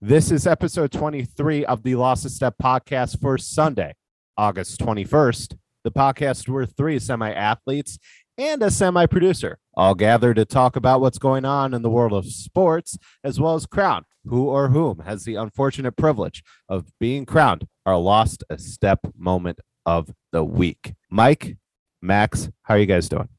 [0.00, 3.96] This is episode 23 of the Lost a Step podcast for Sunday,
[4.36, 5.56] August 21st.
[5.82, 7.98] The podcast where three semi athletes
[8.36, 12.12] and a semi producer all gather to talk about what's going on in the world
[12.12, 17.26] of sports, as well as crown who or whom has the unfortunate privilege of being
[17.26, 20.94] crowned our Lost a Step moment of the week.
[21.10, 21.56] Mike,
[22.00, 23.30] Max, how are you guys doing?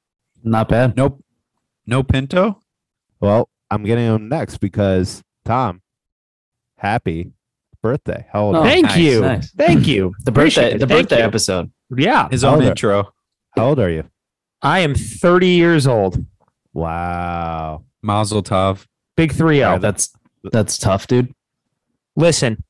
[0.44, 0.98] Not bad.
[0.98, 1.23] Nope.
[1.86, 2.60] No Pinto?
[3.21, 5.82] Well, I'm getting him next because Tom,
[6.80, 7.32] happy
[7.84, 8.25] birthday.
[8.32, 8.71] How old Oh, are you?
[8.71, 9.21] Thank nice, you.
[9.21, 9.51] nice.
[9.51, 10.14] Thank you.
[10.25, 11.24] The birthday, the Thank birthday you.
[11.24, 11.71] episode.
[11.96, 12.28] Yeah.
[12.29, 13.14] His How own old are- intro.
[13.56, 14.04] How old are you?
[14.61, 16.23] I am 30 years old.
[16.73, 17.84] Wow.
[18.01, 18.86] Mazel tov.
[19.18, 19.79] Big 3 0.
[19.79, 20.11] That's
[20.51, 21.34] that's tough, dude.
[22.15, 22.64] Listen,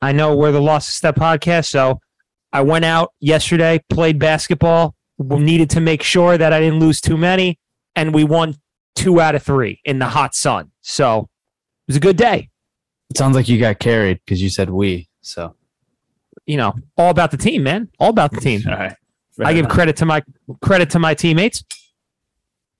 [0.00, 2.00] I know we're the Lost Step podcast, so
[2.52, 7.16] I went out yesterday, played basketball, needed to make sure that I didn't lose too
[7.16, 7.58] many,
[7.94, 8.56] and we won
[8.94, 10.70] two out of three in the hot sun.
[10.80, 12.48] So it was a good day.
[13.12, 15.06] It sounds like you got carried because you said we.
[15.20, 15.54] So
[16.46, 17.90] You know, all about the team, man.
[18.00, 18.62] All about the team.
[18.66, 18.96] all right.
[19.44, 20.22] I give credit to my
[20.62, 21.62] credit to my teammates.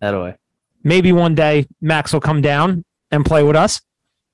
[0.00, 0.36] that away.
[0.82, 3.82] Maybe one day Max will come down and play with us.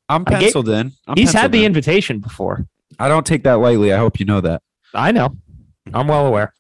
[0.09, 0.93] I'm I get- penciled in.
[1.09, 1.67] I'm He's had the in.
[1.67, 2.65] invitation before.
[3.01, 3.93] I don't take that lightly.
[3.93, 4.63] I hope you know that.
[4.95, 5.37] I know.
[5.93, 6.55] I'm well aware.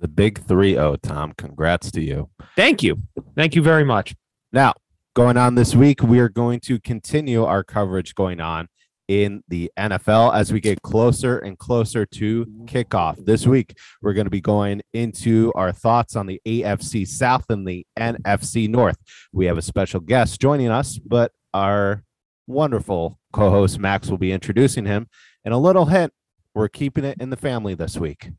[0.00, 1.34] The big 3 0, Tom.
[1.38, 2.30] Congrats to you.
[2.56, 3.00] Thank you.
[3.36, 4.16] Thank you very much.
[4.52, 4.74] Now,
[5.14, 8.68] going on this week, we are going to continue our coverage going on
[9.08, 13.22] in the NFL as we get closer and closer to kickoff.
[13.24, 17.66] This week, we're going to be going into our thoughts on the AFC South and
[17.66, 18.96] the NFC North.
[19.32, 22.04] We have a special guest joining us, but our
[22.46, 25.08] wonderful co host Max will be introducing him.
[25.44, 26.12] And a little hint
[26.54, 28.30] we're keeping it in the family this week.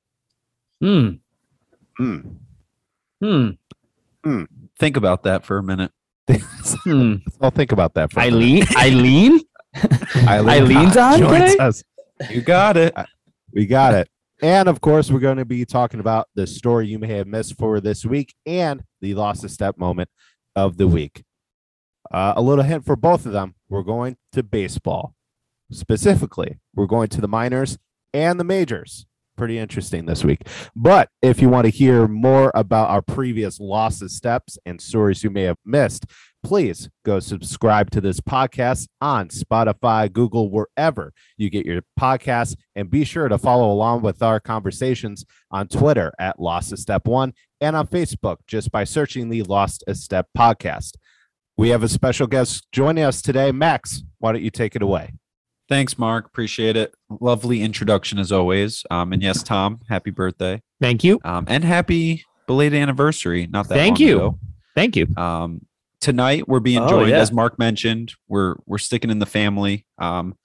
[0.81, 1.09] Hmm.
[1.97, 2.19] Hmm.
[3.21, 3.49] Hmm.
[4.23, 4.43] Hmm.
[4.80, 5.91] Think about that for a minute.
[6.29, 7.16] Hmm.
[7.41, 8.75] I'll think about that for a minute.
[8.77, 9.39] Eileen.
[10.27, 10.49] Eileen.
[10.49, 11.57] Eileen's on today?
[11.57, 11.83] us.
[12.30, 12.95] You got it.
[13.52, 14.09] We got it.
[14.41, 17.57] And of course, we're going to be talking about the story you may have missed
[17.57, 20.09] for this week and the lost a step moment
[20.55, 21.23] of the week.
[22.11, 25.15] Uh, a little hint for both of them we're going to baseball.
[25.71, 27.77] Specifically, we're going to the minors
[28.14, 29.05] and the majors.
[29.36, 30.48] Pretty interesting this week.
[30.76, 35.32] But if you want to hear more about our previous losses steps and stories you
[35.32, 36.05] may have missed,
[36.44, 42.92] please go subscribe to this podcast on Spotify, Google, wherever you get your podcasts, and
[42.92, 47.33] be sure to follow along with our conversations on Twitter at Lost a Step One
[47.60, 50.92] and on Facebook just by searching the Lost a Step podcast.
[51.58, 53.52] We have a special guest joining us today.
[53.52, 55.14] Max, why don't you take it away?
[55.69, 56.25] Thanks, Mark.
[56.25, 56.93] Appreciate it.
[57.21, 58.83] Lovely introduction as always.
[58.91, 60.61] Um, and yes, Tom, happy birthday.
[60.81, 61.19] Thank you.
[61.23, 63.47] Um, and happy belated anniversary.
[63.47, 64.15] Not that Thank long you.
[64.17, 64.39] ago.
[64.75, 65.07] Thank you.
[65.15, 65.61] Um,
[66.01, 67.19] tonight we're being Oh, joined, yeah.
[67.19, 68.13] as Mark mentioned.
[68.27, 69.85] We're we're sticking in the family.
[69.97, 70.35] Um,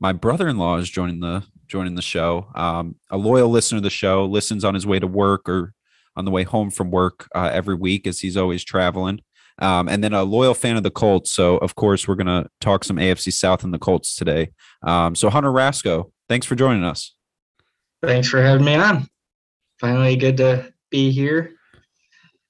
[0.00, 2.48] my brother-in-law is joining the joining the show.
[2.56, 5.74] Um, a loyal listener of the show listens on his way to work or
[6.16, 9.20] on the way home from work uh, every week, as he's always traveling.
[9.60, 11.30] Um, and then a loyal fan of the Colts.
[11.30, 14.50] So of course we're gonna talk some AFC South and the Colts today.
[14.82, 17.14] Um, so Hunter Rasco, thanks for joining us.
[18.02, 19.08] Thanks for having me on.
[19.78, 21.52] Finally, good to be here.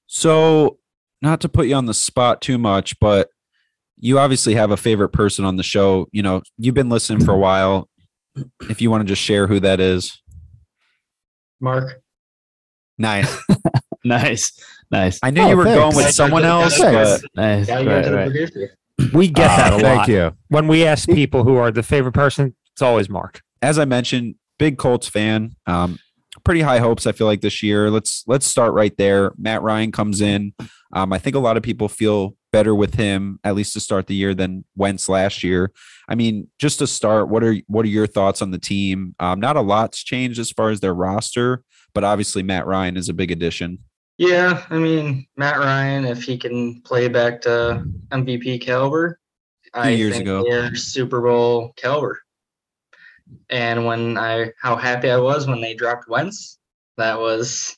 [0.07, 0.77] So,
[1.21, 3.29] not to put you on the spot too much, but
[3.97, 6.07] you obviously have a favorite person on the show.
[6.11, 7.87] You know, you've been listening for a while.
[8.69, 10.21] If you want to just share who that is.
[11.59, 12.01] Mark,
[12.97, 13.43] Nice.
[14.03, 14.51] Nice.
[14.91, 15.19] Nice.
[15.23, 15.79] I knew Oh, you were thanks.
[15.79, 17.21] going with someone else, Thanks.
[17.21, 17.69] but Nice.
[17.69, 19.13] Right, went to the right.
[19.13, 20.07] We get that a Thank lot.
[20.09, 20.31] you.
[20.49, 23.41] When we ask people who are the favorite person, it's always Mark.
[23.61, 25.55] as I mentioned, big Colts fan.
[25.65, 25.97] Um,
[26.43, 27.07] pretty high hopes.
[27.07, 27.89] I feel like this year.
[27.89, 29.31] Let's let's start right there.
[29.37, 30.53] Matt Ryan comes in.
[30.93, 34.07] Um, I think a lot of people feel better with him at least to start
[34.07, 35.71] the year than Wentz last year.
[36.09, 39.15] I mean, just to start, what are what are your thoughts on the team?
[39.19, 41.63] Um, not a lot's changed as far as their roster,
[41.93, 43.79] but obviously Matt Ryan is a big addition.
[44.21, 49.19] Yeah, I mean Matt Ryan, if he can play back to MVP caliber,
[49.73, 50.43] I years think ago.
[50.47, 52.19] they're Super Bowl caliber.
[53.49, 56.59] And when I, how happy I was when they dropped Wentz,
[56.97, 57.75] that was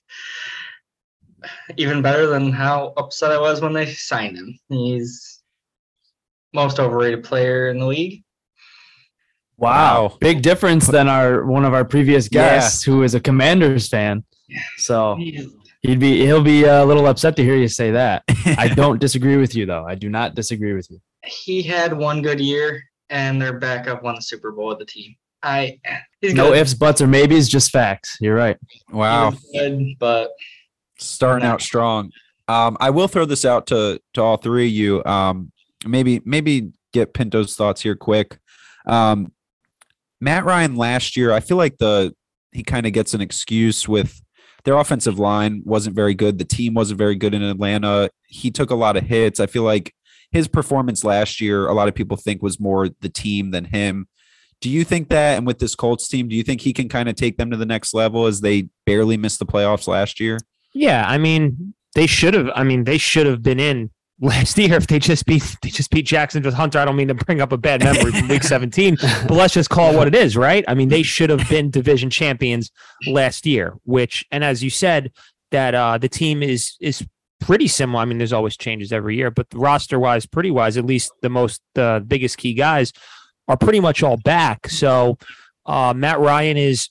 [1.78, 4.60] even better than how upset I was when they signed him.
[4.68, 5.42] He's
[6.54, 8.22] most overrated player in the league.
[9.56, 10.08] Wow.
[10.10, 10.18] Wow.
[10.20, 12.50] Big difference than our one of our previous Yeah.
[12.56, 14.26] guests who is a Commanders fan.
[14.78, 15.48] So He's,
[15.84, 18.24] he'd be he'll be a little upset to hear you say that.
[18.46, 19.86] I don't disagree with you though.
[19.86, 21.00] I do not disagree with you.
[21.24, 25.16] he had one good year, and their backup won the Super Bowl with the team.
[25.44, 25.80] I
[26.22, 28.18] he's No ifs, buts, or maybes, just facts.
[28.22, 28.58] You're right.
[28.92, 29.34] Wow.
[29.54, 30.32] good, but
[31.00, 32.12] starting out strong.
[32.48, 35.04] Um, I will throw this out to to all three of you.
[35.06, 35.52] Um,
[35.86, 38.38] maybe maybe get Pinto's thoughts here quick.
[38.86, 39.34] Um,
[40.22, 42.16] Matt Ryan last year, I feel like the
[42.54, 44.23] he kind of gets an excuse with
[44.66, 46.38] their offensive line wasn't very good.
[46.38, 48.10] The team wasn't very good in Atlanta.
[48.28, 49.40] He took a lot of hits.
[49.40, 49.94] I feel like
[50.32, 54.08] his performance last year, a lot of people think was more the team than him.
[54.62, 57.10] Do you think that, and with this Colts team, do you think he can kind
[57.10, 60.40] of take them to the next level as they barely missed the playoffs last year?
[60.74, 62.50] Yeah, I mean, they should have.
[62.56, 63.92] I mean, they should have been in
[64.24, 66.80] last year if they just beat they just beat Jacksonville Hunter.
[66.80, 69.70] I don't mean to bring up a bad memory from Week 17, but let's just
[69.70, 70.64] call it what it is, right?
[70.68, 72.72] I mean, they should have been division champions
[73.08, 73.76] last year.
[73.84, 75.12] Which, and as you said,
[75.52, 77.06] that uh, the team is is
[77.40, 78.02] pretty similar.
[78.02, 81.30] I mean, there's always changes every year, but roster wise, pretty wise, at least the
[81.30, 82.94] most the uh, biggest key guys
[83.48, 84.70] are pretty much all back.
[84.70, 85.18] So
[85.66, 86.90] uh, Matt Ryan is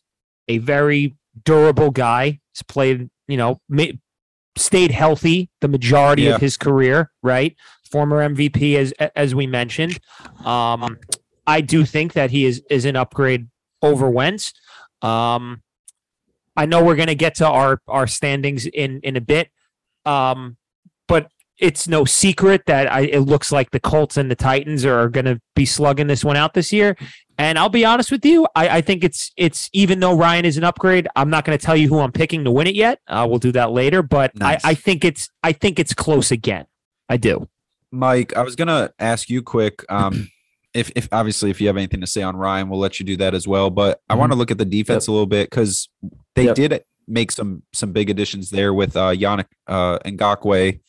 [0.49, 2.41] a very durable guy.
[2.53, 3.85] He's played, you know, ma-
[4.57, 6.35] stayed healthy the majority Yeah.
[6.35, 7.11] of his career.
[7.23, 7.57] Right,
[7.91, 9.99] former MVP as as we mentioned.
[10.45, 10.99] Um,
[11.47, 13.49] I do think that he is is an upgrade
[13.83, 14.53] over Wentz.
[15.03, 15.63] Um,
[16.57, 19.49] I know we're going to get to our our standings in in a bit,
[20.05, 20.57] um,
[21.59, 25.27] it's no secret that I, it looks like the Colts and the Titans are going
[25.27, 26.97] to be slugging this one out this year.
[27.39, 30.57] And I'll be honest with you, I, I think it's it's even though Ryan is
[30.57, 33.01] an upgrade, I'm not going to tell you who I'm picking to win it yet.
[33.09, 34.65] Uh, we'll do that later, but Nice.
[34.65, 36.67] I, I think it's I think it's close again.
[37.09, 37.49] I do.
[37.91, 39.85] Mike, I was gonna ask you quick.
[39.91, 40.29] Um,
[40.75, 43.17] if if obviously if you have anything to say on Ryan, we'll let you do
[43.19, 43.71] that as well.
[43.71, 45.89] But I want to look at the defense a little bit because
[46.35, 46.55] they Yep.
[46.55, 50.81] did make some some big additions there with uh Yannick uh Ngakoue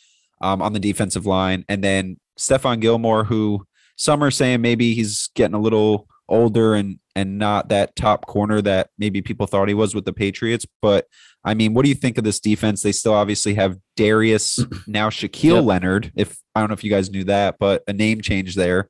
[0.44, 5.30] um on the defensive line, and then Stephon Gilmore, who some are saying maybe he's
[5.36, 9.74] getting a little older and and not that top corner that maybe people thought he
[9.74, 10.66] was with the Patriots.
[10.82, 11.06] But
[11.46, 12.82] I mean, what do you think of this defense?
[12.82, 15.64] They still obviously have Darius now Shaquille Yep.
[15.66, 16.12] Leonard.
[16.16, 18.90] If I don't know if you guys knew that, but a name change there.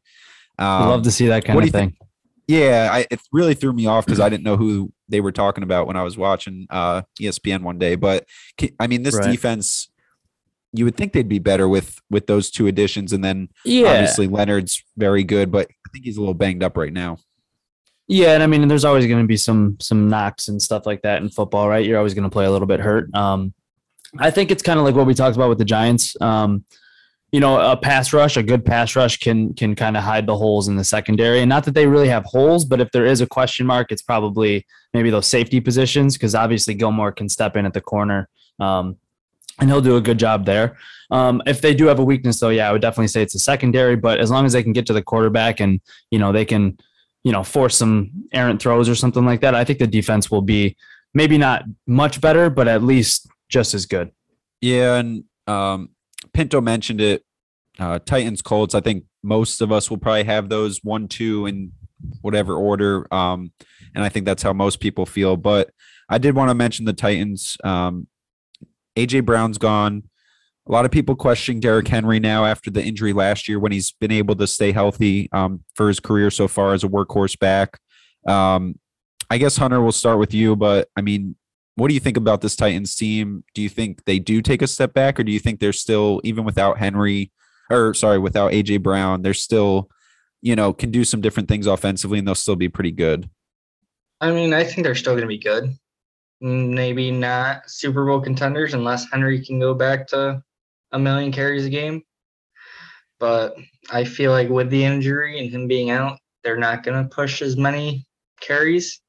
[0.57, 1.89] I Um, love to see that kind what of thing.
[1.91, 1.99] think?
[2.47, 5.63] yeah, I, it really threw me off because I didn't know who they were talking
[5.63, 7.95] about when I was watching uh, ESPN one day.
[7.95, 8.25] But
[8.79, 9.31] I mean, this Right.
[9.31, 9.89] defense,
[10.73, 14.27] you would think they'd be better with with those two additions, and then Yeah, obviously
[14.27, 17.17] Leonard's very good, but I think he's a little banged up right now.
[18.07, 21.03] Yeah, and I mean, there's always going to be some some knocks and stuff like
[21.03, 21.85] that in football, right?
[21.85, 23.13] You're always going to play a little bit hurt.
[23.15, 23.53] Um,
[24.19, 26.19] I think it's kind of like what we talked about with the Giants.
[26.19, 26.65] Um,
[27.31, 30.37] you know, a pass rush, a good pass rush can can kind of hide the
[30.37, 33.21] holes in the secondary, and not that they really have holes, but if there is
[33.21, 37.65] a question mark, it's probably maybe those safety positions because obviously Gilmore can step in
[37.65, 38.29] at the corner.
[38.59, 38.97] Um,
[39.59, 40.77] and he'll do a good job there.
[41.11, 43.39] Um, if they do have a weakness, though, yeah, I would definitely say it's a
[43.39, 43.95] secondary.
[43.95, 45.79] But as long as they can get to the quarterback and
[46.09, 46.77] you know they can
[47.23, 50.41] you know, force some errant throws or something like that, I think the defense will
[50.41, 50.75] be
[51.13, 54.11] maybe not much better, but at least just as good.
[54.61, 55.89] Yeah, and um,
[56.33, 57.23] Pinto mentioned it.
[57.79, 58.75] Uh, Titans, Colts.
[58.75, 61.71] I think most of us will probably have those one, two in
[62.21, 63.11] whatever order.
[63.11, 63.51] Um,
[63.95, 65.37] and I think that's how most people feel.
[65.37, 65.71] But
[66.09, 67.57] I did want to mention the Titans.
[67.63, 68.07] Um,
[68.95, 70.03] AJ Brown's gone.
[70.67, 73.91] A lot of people questioning Derrick Henry now after the injury last year when he's
[73.91, 77.79] been able to stay healthy um, for his career so far as a workhorse back.
[78.27, 78.75] Um,
[79.29, 81.35] I guess Hunter will start with you, but I mean,
[81.75, 83.43] what do you think about this Titans team?
[83.53, 86.21] Do you think they do take a step back, or do you think they're still,
[86.23, 87.31] even without Henry,
[87.69, 89.89] or sorry, without AJ Brown, they're still,
[90.41, 93.29] you know, can do some different things offensively and they'll still be pretty good?
[94.21, 95.75] I mean, I think they're still going to be good.
[96.41, 100.43] Maybe not Super Bowl contenders unless Henry can go back to
[100.91, 102.03] a million carries a game.
[103.19, 103.55] But
[103.91, 107.41] I feel like with the injury and him being out, they're not going to push
[107.41, 108.05] as many
[108.41, 109.01] carries.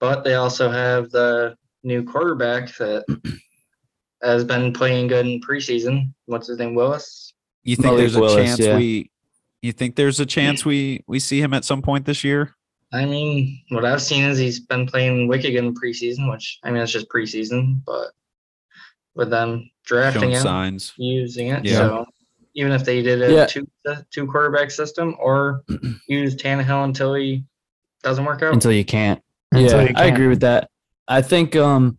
[0.00, 3.04] But they also have the new quarterback that
[4.22, 6.12] has been playing good in preseason.
[6.26, 6.74] What's his name?
[6.74, 7.32] Willis.
[7.64, 8.76] You think Malik there's a Willis, chance yeah.
[8.76, 9.10] we?
[9.60, 12.54] You think there's a chance we we see him at some point this year?
[12.92, 16.82] I mean, what I've seen is he's been playing wicked in preseason, which I mean
[16.82, 18.10] it's just preseason, but
[19.14, 20.92] with them drafting Showing him, signs.
[20.96, 21.78] using it, Yeah.
[21.78, 22.06] so
[22.54, 23.46] even if they did a Yeah.
[23.46, 23.66] two
[24.10, 25.62] two quarterback system or
[26.08, 27.44] use Tannehill until he
[28.02, 29.22] doesn't work out, Until you can't.
[29.54, 30.14] Yeah, you I can't.
[30.14, 30.70] agree with that.
[31.08, 31.98] I think um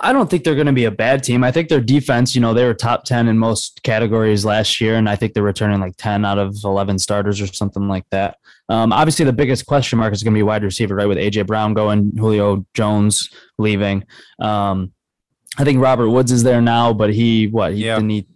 [0.00, 1.44] I don't think they're going to be a bad team.
[1.44, 4.96] I think their defense, you know, they were top 10 in most categories last year,
[4.96, 8.36] and I think they're returning like 10 out of 11 starters or something like that.
[8.68, 11.06] Um, obviously, the biggest question mark is going to be wide receiver, right?
[11.08, 14.04] With AJ Brown going, Julio Jones leaving.
[14.40, 14.92] Um,
[15.58, 17.96] I think Robert Woods is there now, but he, what, he Yeah.
[17.96, 18.26] didn't he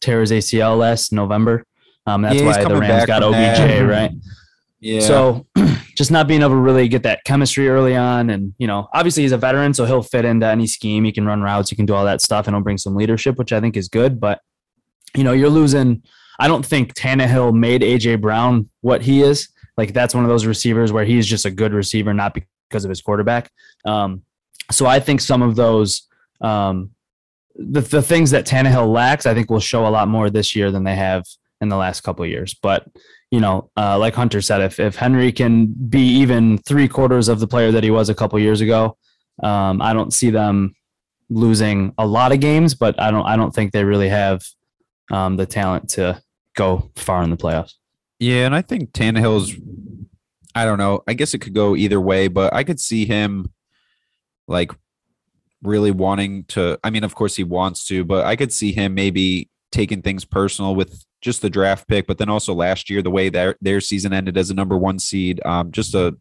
[0.00, 1.64] tear his ACL last November?
[2.06, 3.80] Um, that's Yeah, why the Rams got OBJ, that.
[3.86, 4.10] right?
[4.82, 5.00] Yeah.
[5.00, 5.46] So
[5.96, 8.30] just not being able to really get that chemistry early on.
[8.30, 11.04] And, you know, obviously he's a veteran, so he'll fit into any scheme.
[11.04, 13.38] He can run routes, he can do all that stuff, and he'll bring some leadership,
[13.38, 14.20] which I think is good.
[14.20, 14.40] But,
[15.16, 16.02] you know, you're losing.
[16.40, 19.48] I don't think Tannehill made AJ Brown what he is.
[19.76, 22.88] Like that's one of those receivers where he's just a good receiver, not because of
[22.88, 23.50] his quarterback.
[23.84, 24.22] Um,
[24.70, 26.08] so I think some of those
[26.40, 26.90] um,
[27.54, 30.70] the the things that Tannehill lacks, I think will show a lot more this year
[30.70, 31.24] than they have
[31.60, 32.54] in the last couple years.
[32.60, 32.86] But
[33.32, 37.40] you know, uh, like Hunter said, if if Henry can be even three quarters of
[37.40, 38.98] the player that he was a couple years ago,
[39.42, 40.74] um, I don't see them
[41.30, 44.42] losing a lot of games, but I don't I don't think they really have
[45.10, 46.20] um, the talent to
[46.54, 47.72] go far in the playoffs.
[48.18, 49.54] Yeah, and I think Tannehill's.
[50.54, 51.02] I don't know.
[51.08, 53.50] I guess it could go either way, but I could see him
[54.46, 54.72] like
[55.62, 56.78] really wanting to.
[56.84, 60.26] I mean, of course he wants to, but I could see him maybe taking things
[60.26, 63.80] personal with just the draft pick, but then also last year the way their their
[63.80, 66.16] season ended as a number one seed, um, just a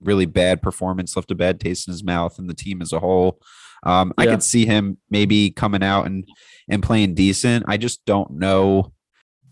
[0.00, 2.98] really bad performance left a bad taste in his mouth and the team as a
[2.98, 3.40] whole.
[3.84, 6.26] Um, I could see him maybe coming out and
[6.68, 7.64] and playing decent.
[7.68, 8.92] I just don't know.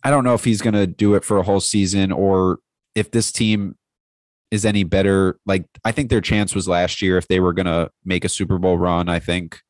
[0.02, 2.58] I don't know if he's going to do it for a whole season or
[2.94, 3.76] if this team
[4.50, 5.38] is any better.
[5.46, 8.28] Like I think their chance was last year if they were going to make a
[8.28, 9.08] Super Bowl run.
[9.08, 9.60] I think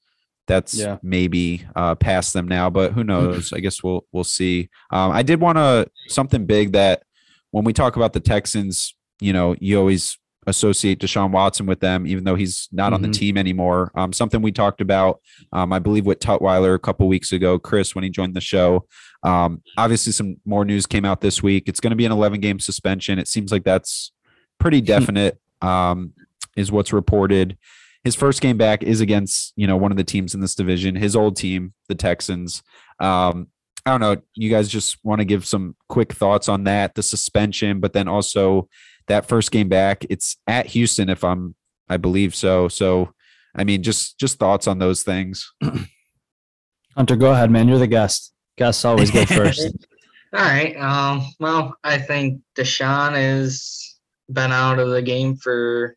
[0.46, 0.98] that's Yeah.
[1.02, 3.52] maybe uh, past them now, but who knows?
[3.52, 4.68] I guess we'll we'll see.
[4.90, 7.02] Um, I did want to something big that
[7.50, 12.06] when we talk about the Texans, you know, you always associate Deshaun Watson with them,
[12.06, 13.12] even though he's not on the Mhm.
[13.14, 13.90] team anymore.
[13.96, 15.20] Um, something we talked about,
[15.52, 18.86] um, I believe, with Tutwiler a couple weeks ago, Chris, when he joined the show.
[19.24, 21.64] Um, obviously, some more news came out this week.
[21.66, 23.18] It's going to be an 11 game suspension.
[23.18, 24.12] It seems like that's
[24.60, 24.80] pretty
[25.16, 26.12] definite, um,
[26.56, 27.58] is what's reported.
[28.06, 30.94] His first game back is against, you know, one of the teams in this division,
[30.94, 32.62] his old team, the Texans.
[33.00, 33.48] Um,
[33.84, 34.22] I don't know.
[34.34, 38.06] You guys just want to give some quick thoughts on that, the suspension, but then
[38.06, 38.68] also
[39.08, 40.06] that first game back.
[40.08, 41.56] It's at Houston, if I'm,
[41.88, 42.68] I believe so.
[42.68, 43.12] So,
[43.56, 45.52] I mean, just just thoughts on those things.
[46.96, 47.66] Hunter, go ahead, man.
[47.66, 48.32] You're the guest.
[48.56, 49.66] Guests always go first.
[50.32, 50.76] All right.
[50.76, 53.96] Um, well, I think Deshaun has
[54.30, 55.96] been out of the game for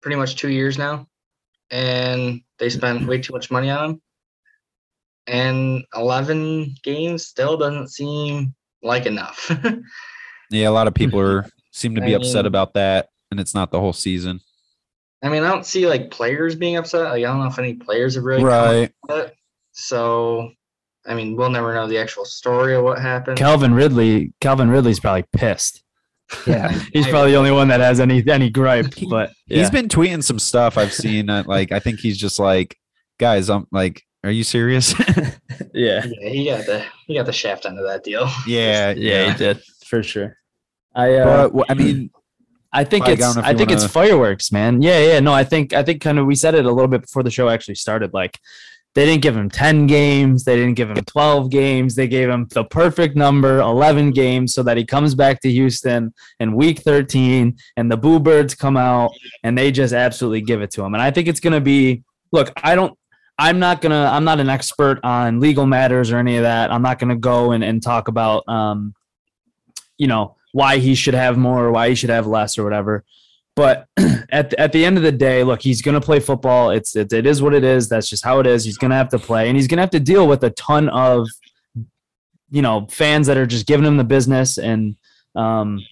[0.00, 1.06] pretty much two years now,
[1.70, 4.02] and they spent way too much money on him.
[5.26, 9.50] And 11 games still doesn't seem like enough.
[10.50, 13.40] Yeah, a lot of people are seem to be I upset mean- about that, and
[13.40, 14.40] it's not the whole season.
[15.22, 17.04] I mean, I don't see like players being upset.
[17.04, 19.32] Like, I don't know if any players have really come up.
[19.72, 20.50] So,
[21.06, 23.38] I mean, we'll never know the actual story of what happened.
[23.38, 24.32] Calvin Ridley.
[24.40, 25.82] Calvin Ridley's probably pissed.
[26.46, 26.70] Yeah.
[26.92, 28.94] He's probably the only one that has any any gripe.
[29.08, 29.58] But yeah.
[29.58, 31.30] He's been tweeting some stuff I've seen.
[31.30, 32.76] uh, like, I think he's just like,
[33.18, 34.94] guys, I'm like, are you serious?
[35.74, 38.28] yeah, yeah, he got the he got the shaft under that deal.
[38.46, 40.36] yeah, yeah, he did for sure.
[40.94, 42.10] I uh, But wh- I mean,
[42.72, 44.80] I think Like, I it's don't know if I think it's wanna- fireworks, man.
[44.82, 45.20] Yeah, yeah.
[45.20, 47.30] No, I think I think kind of we said it a little bit before the
[47.30, 48.12] show actually started.
[48.14, 48.38] Like
[48.94, 52.46] they didn't give him 10 games, they didn't give him 12 games, they gave him
[52.50, 57.56] the perfect number, 11 games, so that he comes back to Houston in week 13
[57.76, 59.10] and the Boo Birds come out
[59.42, 60.94] and they just absolutely give it to him.
[60.94, 62.96] And I think it's gonna be look, I don't
[63.38, 66.70] I'm not gonna I'm not an expert on legal matters or any of that.
[66.70, 68.94] I'm not gonna go and, and talk about um
[69.98, 73.04] you know why he should have more or why he should have less or whatever.
[73.56, 73.86] But
[74.30, 76.70] at the, at the end of the day, look, he's going to play football.
[76.70, 77.88] It's it, it is what it is.
[77.88, 78.64] That's just how it is.
[78.64, 80.50] He's going to have to play, and he's going to have to deal with a
[80.50, 81.28] ton of
[82.50, 84.58] you know fans that are just giving him the business.
[84.58, 84.96] And
[85.34, 85.84] um,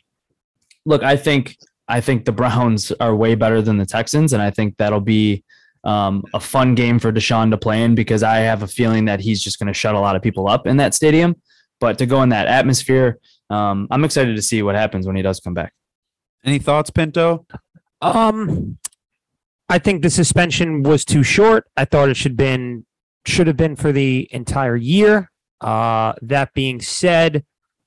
[0.85, 1.57] look, I think
[1.88, 5.45] I think the Browns are way better than the Texans, and I think that'll be
[5.85, 9.21] um, a fun game for Deshaun to play in because I have a feeling that
[9.21, 11.37] he's just going to shut a lot of people up in that stadium.
[11.81, 13.19] But to go in that atmosphere,
[13.50, 15.73] um, I'm excited to see what happens when he does come back.
[16.44, 17.46] Any thoughts, Pinto?
[18.00, 18.78] Um,
[19.68, 21.64] I think the suspension was too short.
[21.76, 22.84] I thought it should been
[23.25, 25.30] should have been for the entire year.
[25.61, 27.44] Uh, that being said,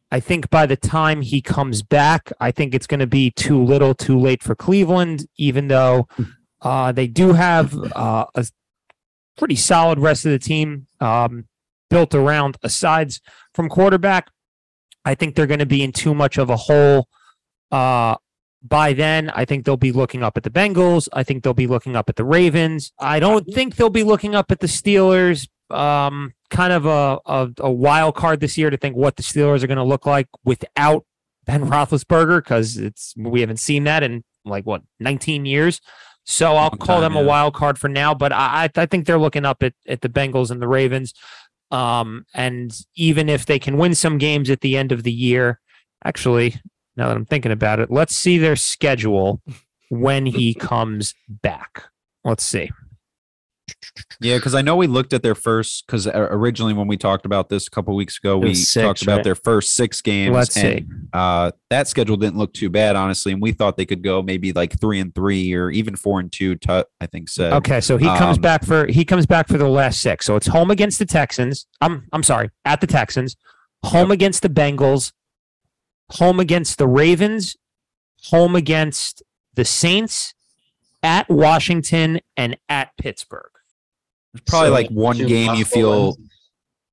[0.10, 3.62] I think by the time he comes back, I think it's going to be too
[3.62, 5.28] little, too late for Cleveland.
[5.38, 6.08] Even though
[6.62, 8.46] uh, they do have uh, a
[9.38, 11.46] pretty solid rest of the team um,
[11.90, 13.22] built around asides
[13.54, 14.32] from quarterback.
[15.04, 17.08] I think they're going to be in too much of a hole
[17.72, 18.16] uh,
[18.68, 21.08] by then, I think they'll be looking up at the Bengals.
[21.14, 22.92] I think they'll be looking up at the Ravens.
[23.00, 25.48] I don't think they'll be looking up at the Steelers.
[25.70, 29.64] Um, kind of a, a, a wild card this year to think what the Steelers
[29.64, 31.06] are going to look like without
[31.46, 35.82] Ben Roethlisberger because it's we haven't seen that in like what 19 years.
[36.24, 38.14] So I'll Long call time, them a wild card for now.
[38.14, 41.14] But I I I think they're looking up at, at the Bengals and the Ravens.
[41.72, 45.60] Um, and even if they can win some games at the end of the year,
[46.04, 46.56] actually,
[46.98, 49.42] now that I'm thinking about it, let's see their schedule
[49.90, 51.84] when he comes back.
[52.24, 52.72] Let's see.
[54.22, 55.86] Yeah, because I know we looked at their first.
[55.86, 59.16] Because originally, when we talked about this a couple weeks ago, we six, talked about
[59.18, 59.24] right?
[59.24, 60.34] their first six games.
[60.34, 60.86] Let's and, see.
[61.14, 64.54] Uh, that schedule didn't look too bad, honestly, and we thought they could go maybe
[64.54, 66.56] like three and three or even four and two.
[66.56, 67.52] Tut, I think so.
[67.54, 70.26] Okay, so he comes Um, back for he comes back for the last six.
[70.26, 71.68] So it's home against the Texans.
[71.82, 73.36] I'm I'm sorry, at the Texans,
[73.84, 75.12] home against the Bengals,
[76.12, 77.56] home against the Ravens,
[78.26, 80.34] home against the Saints,
[81.04, 83.52] at Washington, and at Pittsburgh.
[84.34, 86.18] There's probably So, like one game you feel, wins.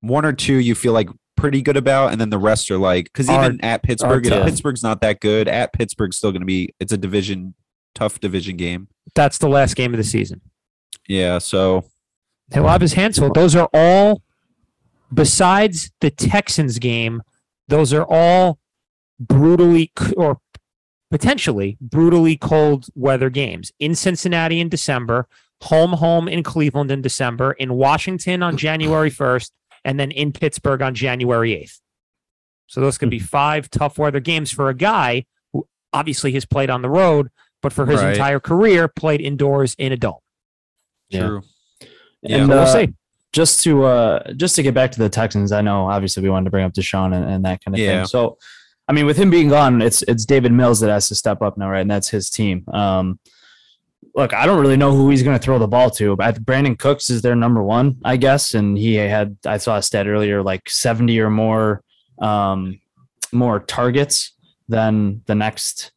[0.00, 3.04] one or two you feel like pretty good about, and then the rest are like
[3.06, 4.46] because Are- even at Pittsburgh, if tough.
[4.46, 5.48] Pittsburgh's not that good.
[5.48, 6.74] At Pittsburgh's still going to be.
[6.78, 7.54] It's a division,
[7.94, 8.88] tough division game.
[9.14, 10.40] That's the last game of the season.
[11.08, 11.84] Yeah, so
[12.54, 13.32] He'll have his hands full.
[13.32, 14.22] Those are all,
[15.12, 17.22] besides the Texans game,
[17.68, 18.58] those are all
[19.28, 20.38] brutally or
[21.10, 25.28] potentially brutally cold weather games in Cincinnati in December,
[25.62, 29.50] home home in Cleveland in December, in Washington on January 1st,
[29.84, 31.80] and then in Pittsburgh on January 8th.
[32.66, 36.70] So those could be five tough weather games for a guy who obviously has played
[36.70, 37.28] on the road,
[37.60, 38.12] but for his Right.
[38.12, 40.14] entire career played indoors in a dome.
[41.10, 41.26] Yeah.
[41.26, 41.42] true.
[42.22, 42.36] Yeah.
[42.38, 42.94] And So we'll uh, see.
[43.32, 46.44] just to uh just to get back to the Texans, I know obviously we wanted
[46.46, 48.00] to bring up Deshaun and, and that kind of Yeah.
[48.00, 48.06] thing.
[48.06, 48.38] So
[48.88, 51.56] I mean, with him being gone, it's it's Davis Mills that has to step up
[51.56, 51.80] now, right?
[51.80, 52.64] And that's his team.
[52.72, 53.18] Um
[54.14, 56.14] look, I don't really know who he's going to throw the ball to.
[56.16, 59.82] But Brandin Cooks is their number one, I guess, and he had I saw a
[59.82, 61.82] stat earlier like seventy or more
[62.20, 62.80] um
[63.32, 64.32] more targets
[64.68, 65.92] than the next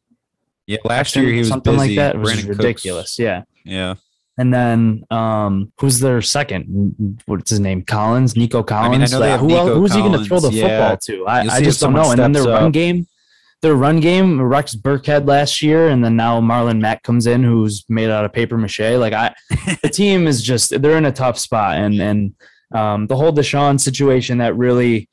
[0.66, 1.88] Yeah, last year he was something busy.
[1.88, 2.14] like that.
[2.14, 3.18] It was Brandin just Cooks- ridiculous.
[3.18, 3.42] Yeah.
[3.64, 3.94] Yeah,
[4.38, 7.18] And then um, who's their second?
[7.24, 7.82] What's his name?
[7.82, 9.12] Collins, Nico Collins.
[9.12, 10.90] know they have who else, Nico who's he going to throw the Collins, yeah.
[10.90, 11.26] football to?
[11.26, 12.10] I, I just don't know.
[12.10, 13.06] And then their steps run game,
[13.62, 17.86] their run game, Rex Burkhead last year, and then now Marlon Mack comes in, who's
[17.88, 18.98] made out of paper mache.
[18.98, 19.34] Like I,
[19.82, 22.34] the team is just they're in a tough spot, and and
[22.74, 25.08] um, the whole Deshaun situation that really.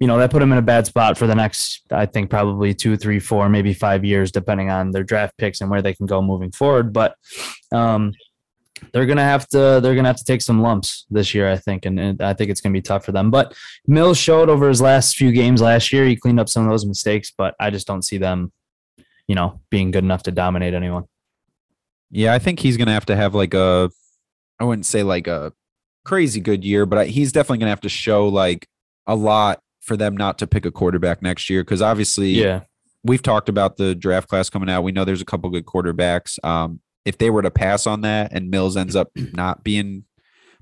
[0.00, 2.74] You know, that put them in a bad spot for the next, I think, probably
[2.74, 6.04] two, three, four, maybe five years, depending on their draft picks and where they can
[6.04, 6.92] go moving forward.
[6.92, 7.14] But
[7.72, 8.12] um,
[8.92, 11.86] they're gonna have to they're gonna have to take some lumps this year, I think,
[11.86, 13.30] and, and I think it's gonna be tough for them.
[13.30, 13.54] But
[13.86, 16.86] Mills showed over his last few games last year, he cleaned up some of those
[16.86, 18.52] mistakes, but I just don't see them,
[19.26, 21.04] you know, being good enough to dominate anyone.
[22.10, 22.32] yeah.
[22.34, 23.90] I think he's gonna have to have like a,
[24.60, 25.52] I wouldn't say like a
[26.04, 28.66] crazy good year, but I, he's definitely gonna have to show like
[29.06, 32.60] a lot for them not to pick a quarterback next year because obviously yeah,
[33.02, 34.82] we've talked about the draft class coming out.
[34.82, 36.42] We know there's a couple good quarterbacks.
[36.44, 40.04] Um, if they were to pass on that and Mills ends up not being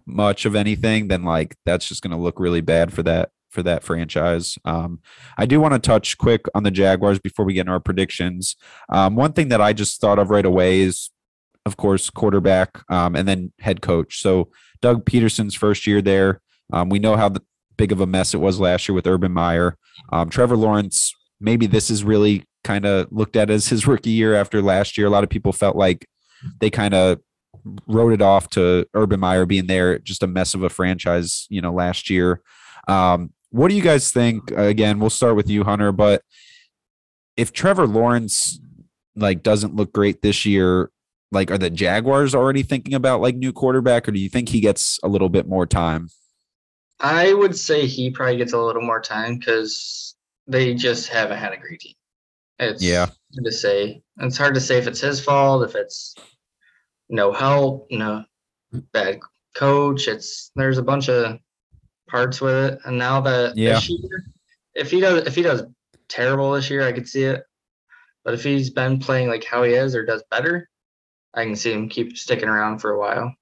[0.06, 3.62] much of anything, then like that's just going to look really bad for that for
[3.62, 4.58] that franchise.
[4.64, 5.00] Um,
[5.36, 8.56] I do want to touch quick on the Jaguars before we get into our predictions.
[8.88, 11.10] Um, one thing that I just thought of right away is,
[11.66, 14.22] of course, quarterback um, and then head coach.
[14.22, 14.48] So
[14.80, 16.40] Doug Pederson's first year there.
[16.72, 17.42] Um, we know how the,
[17.76, 19.76] big of a mess it was last year with Urban Meyer.
[20.12, 24.34] Um, Trevor Lawrence, maybe this is really kind of looked at as his rookie year
[24.34, 25.06] after last year.
[25.06, 26.06] A lot of people felt like
[26.60, 27.20] they kind of
[27.86, 31.60] wrote it off to Urban Meyer being there, just a mess of a franchise, you
[31.60, 32.40] know, last year.
[32.88, 34.50] Um, what do you guys think?
[34.50, 35.92] Again, we'll start with you, Hunter.
[35.92, 36.22] But
[37.36, 38.58] if Trevor Lawrence
[39.14, 40.90] like doesn't look great this year,
[41.30, 44.60] like are the Jaguars already thinking about like new quarterback, or do you think he
[44.60, 46.08] gets a little bit more time?
[47.00, 50.14] I would say he probably gets a little more time because
[50.46, 51.94] they just haven't had a great team.
[52.58, 53.06] It's Yeah.
[53.06, 54.02] hard to say.
[54.18, 56.14] It's hard to say if it's his fault, if it's
[57.12, 58.24] no help, no
[58.92, 59.20] bad
[59.54, 60.08] coach.
[60.08, 61.38] It's there's a bunch of
[62.08, 62.78] parts with it.
[62.84, 63.74] And now that Yeah.
[63.74, 64.24] this year,
[64.74, 65.62] if he does if he does
[66.08, 67.44] terrible this year, I could see it.
[68.24, 70.68] But if he's been playing like how he is or does better,
[71.34, 73.34] I can see him keep sticking around for a while.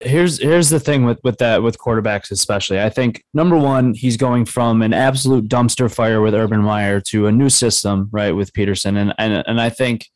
[0.00, 2.80] here's here's the thing with with that with quarterbacks especially.
[2.80, 7.26] I think number one, he's going from an absolute dumpster fire with Urban Meyer to
[7.26, 10.06] a new system, right, with Pederson, and and and I think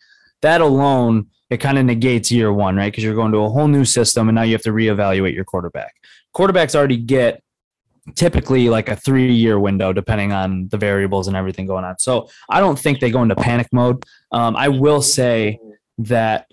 [0.42, 3.68] that alone it kind of negates year one, right, because you're going to a whole
[3.68, 5.94] new system, and now you have to reevaluate your quarterback.
[6.34, 7.42] Quarterbacks already get
[8.14, 11.98] typically like a three year window depending on the variables and everything going on.
[11.98, 14.04] So I don't think they go into panic mode.
[14.30, 15.58] Um, I will say
[15.98, 16.46] that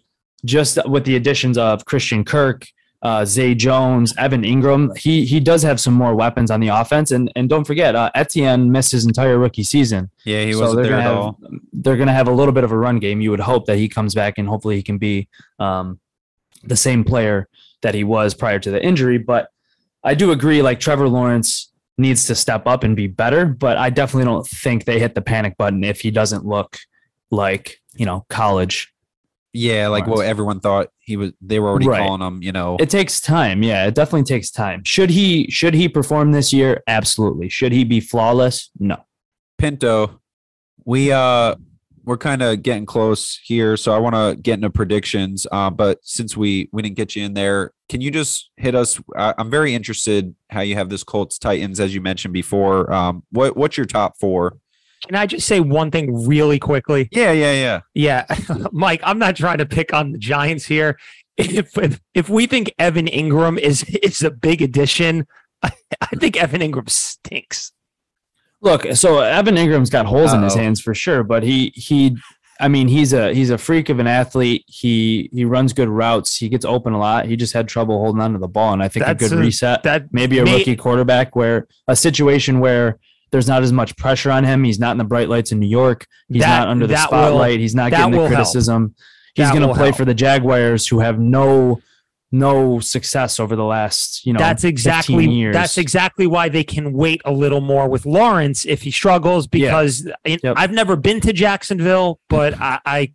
[0.45, 2.65] just with the additions of Christian Kirk,
[3.03, 7.11] uh, Zay Jones, Evan Engram, he he does have some more weapons on the offense,
[7.11, 10.09] and and don't forget, uh, Etienne missed his entire rookie season.
[10.23, 11.39] Yeah, he So wasn't they're there gonna at have, all.
[11.73, 13.19] They're going to have a little bit of a run game.
[13.19, 15.27] You would hope that he comes back and hopefully he can be
[15.59, 15.99] um,
[16.63, 17.49] the same player
[17.81, 19.17] that he was prior to the injury.
[19.17, 19.49] But
[20.01, 23.45] I do agree, like Trevor Lawrence needs to step up and be better.
[23.45, 26.77] But I definitely don't think they hit the panic button if he doesn't look
[27.31, 28.92] like you know college
[29.53, 31.31] Yeah, like what everyone thought he was.
[31.39, 31.99] They were already Right.
[31.99, 32.41] calling him.
[32.41, 33.61] You know, It takes time.
[33.61, 34.83] Yeah, it definitely takes time.
[34.83, 36.81] Should he should he perform this year?
[36.87, 37.49] Absolutely.
[37.49, 38.71] Should he be flawless?
[38.79, 38.97] No.
[39.57, 40.19] Pinto.
[40.85, 41.55] We uh
[42.05, 45.47] we're kind of getting close here, so I want to get into predictions.
[45.49, 48.99] Uh, but since we we didn't get you in there, can you just hit us?
[49.15, 52.91] I I'm very interested how you have this Colts Titans as you mentioned before.
[52.91, 54.57] Um, what what's your top four?
[55.07, 57.09] Can I just say one thing really quickly?
[57.11, 57.81] Yeah, yeah, yeah.
[57.93, 58.25] Yeah,
[58.71, 60.97] Mike, I'm not trying to pick on the Giants here.
[61.37, 65.25] If if, if we think Evan Engram is is a big addition,
[65.61, 67.73] I, I think Evan Engram stinks.
[68.61, 72.15] Look, so Evan Engram's got holes in his hands for sure, but he he
[72.61, 74.63] I mean, he's a he's a freak of an athlete.
[74.67, 76.37] He he runs good routes.
[76.37, 77.25] He gets open a lot.
[77.25, 79.41] He just had trouble holding onto the ball, and I think That's a good a-
[79.41, 79.83] reset.
[79.83, 82.99] That maybe a may- rookie quarterback where a situation where
[83.33, 84.63] there's not as much pressure on him.
[84.63, 86.05] He's not in the bright lights in New York.
[86.29, 87.59] He's That- not under the that will- spotlight.
[87.59, 88.35] He's not getting the will help.
[88.35, 88.93] criticism.
[89.33, 89.97] He's going to play help.
[89.97, 91.81] for the Jaguars, who have no
[92.31, 95.53] no success over the last you know that's exactly years.
[95.53, 100.07] that's exactly why they can wait a little more with Lawrence if he struggles because
[100.23, 100.55] it- Yep.
[100.57, 103.11] I've never been to Jacksonville, but I, I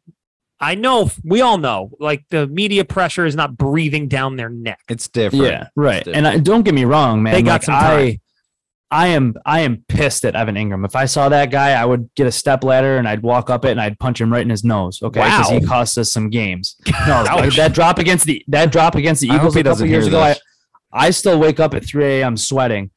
[0.60, 4.80] I know we all know like the media pressure is not breathing down their neck.
[4.88, 5.44] It's different.
[5.46, 6.04] Yeah, right.
[6.06, 7.32] It's And I, don't get me wrong, man.
[7.34, 7.98] They got like, some time.
[7.98, 8.18] I,
[8.90, 10.84] I am, I am pissed at Evan Engram.
[10.84, 13.64] If I saw that guy, I would get a step ladder and I'd walk up
[13.66, 15.02] it and I'd punch him right in his nose.
[15.02, 15.58] Okay, because Wow.
[15.60, 16.76] he cost us some games.
[17.06, 20.20] No, like, that drop against the that drop against the Eagles a couple years ago.
[20.20, 20.36] I.
[20.90, 22.34] I still wake up at 3 a.m.
[22.38, 22.90] sweating,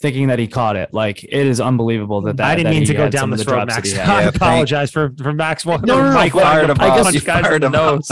[0.00, 0.94] thinking that he caught it.
[0.94, 2.46] Like it is unbelievable that that.
[2.46, 3.92] I didn't that mean to go down this the road, drops Max.
[3.92, 4.12] he I had.
[4.12, 5.66] Yeah, thank- apologize for for Max.
[5.66, 7.14] No, no, no, Mike fired wanted him to up.
[7.14, 8.10] You guys fired the him nose.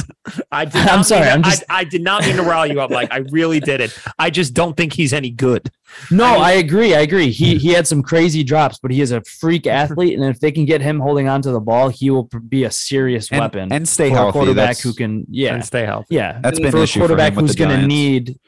[0.50, 0.74] I did.
[0.88, 2.90] I'm sorry, I'm just- I, I did not mean to rile you up.
[2.90, 3.96] Like I really didn't.
[4.18, 5.70] I just don't think he's any good.
[6.10, 6.94] No, I mean- I agree.
[6.94, 7.30] I agree.
[7.30, 7.58] He hmm.
[7.58, 10.64] he had some crazy drops, but he is a freak athlete, and if they can
[10.64, 14.10] get him holding onto the ball, he will be a serious And, weapon and stay
[14.10, 14.32] for a healthy.
[14.32, 15.24] quarterback That's, who can.
[15.30, 16.16] Yeah, and stay healthy.
[16.16, 16.40] yeah.
[16.42, 18.38] that's been for an a issue for quarterback him with who's going to need.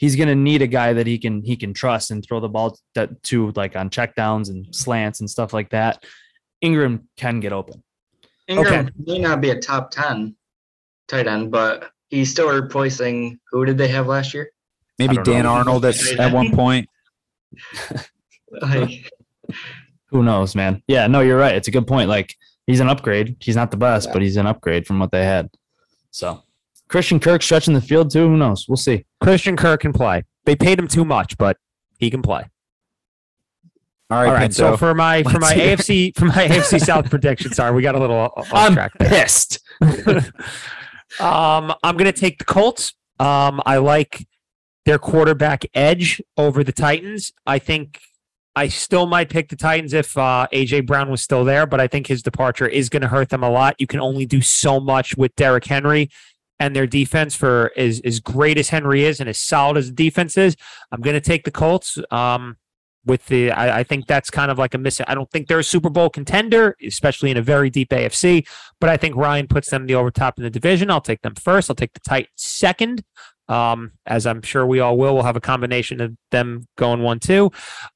[0.00, 2.48] He's going to need a guy that he can he can trust and throw the
[2.48, 6.02] ball that to like on checkdowns and slants and stuff like that.
[6.64, 7.82] Engram can get open.
[8.48, 10.34] Engram may not be a top ten
[11.06, 14.50] tight end, but he's still replacing who did they have last year?
[15.00, 15.52] maybe Dan know.
[15.52, 16.88] Arnold at, at one point.
[18.60, 19.08] Like
[20.06, 20.82] Who knows, man?
[20.88, 21.54] Yeah, no, you're right.
[21.54, 22.08] It's a good point.
[22.08, 22.34] Like
[22.66, 23.36] he's an upgrade.
[23.38, 25.50] He's not the best, but he's an upgrade from what they had.
[26.10, 26.42] So
[26.90, 28.28] Christian Kirk stretching the field too.
[28.28, 28.68] Who knows?
[28.68, 29.04] We'll see.
[29.22, 30.24] Christian Kirk can play.
[30.44, 31.56] They paid him too much, but
[31.98, 32.48] he can play.
[34.10, 34.52] All right, All right.
[34.52, 37.82] So for my for Let's my hear AFC for my AFC South prediction, sorry, we
[37.82, 39.08] got a little off I'm track there.
[39.08, 39.60] pissed.
[41.20, 42.94] um, I'm gonna take the Colts.
[43.20, 44.26] Um, I like
[44.84, 47.32] their quarterback edge over the Titans.
[47.46, 48.00] I think
[48.56, 51.86] I still might pick the Titans if uh, AJ Brown was still there, but I
[51.86, 53.76] think his departure is going to hurt them a lot.
[53.78, 56.10] You can only do so much with Derrick Henry
[56.60, 59.94] and their defense for as as great as Henry is and as solid as the
[59.94, 60.56] defense is.
[60.92, 61.98] I'm going to take the Colts.
[62.12, 62.56] Um,
[63.06, 65.00] with the, I, I think that's kind of like a miss.
[65.06, 68.46] I don't think they're a Super Bowl contender, especially in a very deep AFC.
[68.78, 70.90] But I think Ryan puts them the over top in the division.
[70.90, 71.70] I'll take them first.
[71.70, 73.02] I'll take the Titans second.
[73.50, 75.14] Um, as I'm sure we all will.
[75.14, 77.50] We'll have a combination of them going one two.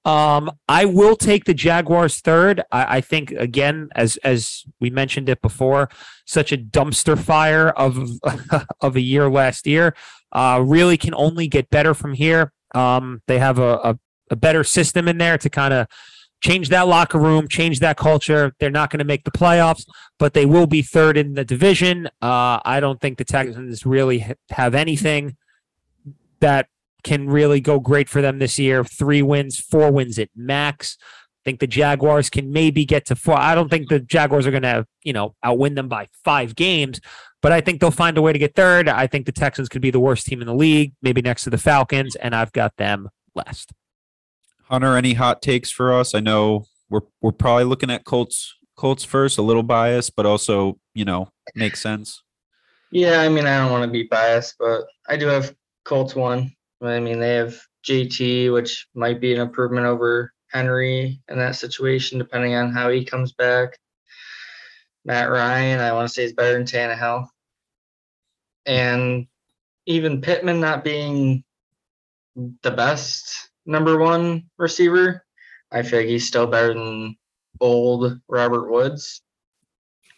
[0.04, 2.62] Um, I will take the Jaguars third.
[2.72, 5.88] I, I think again, as as we mentioned it before,
[6.26, 8.10] such a dumpster fire of
[8.80, 9.94] of a year last year.
[10.32, 12.52] Uh, really can only get better from here.
[12.74, 13.98] Um, they have a, a,
[14.32, 15.86] a better system in there to kind of
[16.42, 18.52] change that locker room, change that culture.
[18.58, 19.86] They're not going to make the playoffs,
[20.18, 22.08] but they will be third in the division.
[22.20, 25.36] Uh, I don't think the Texans really ha- have anything
[26.44, 26.68] that
[27.04, 28.84] can really go great for them this year.
[28.84, 30.98] Three wins, four wins at max.
[31.00, 33.38] I think the Jaguars can maybe get to four.
[33.38, 37.00] I don't think the Jaguars are going to, you know, outwin them by five games,
[37.40, 38.90] but I think they'll find a way to get third.
[38.90, 41.50] I think the Texans could be the worst team in the league, maybe next to
[41.50, 43.72] the Falcons, and I've got them last.
[44.64, 46.14] Hunter, any hot takes for us?
[46.14, 50.78] I know we're we're probably looking at Colts Colts first, a little biased, but also
[50.94, 52.22] you know makes sense.
[52.90, 56.52] Yeah, I mean, I don't want to be biased, but I do have Colts one.
[56.82, 62.18] I mean, they have JT, which might be an improvement over Henry in that situation,
[62.18, 63.78] depending on how he comes back.
[65.04, 67.26] Matt Ryan, I want to say is better than Tannehill.
[68.66, 69.26] And
[69.86, 71.44] even Pittman not being
[72.62, 75.24] the best number one receiver,
[75.70, 77.16] I feel like he's still better than
[77.60, 79.22] old Robert Woods.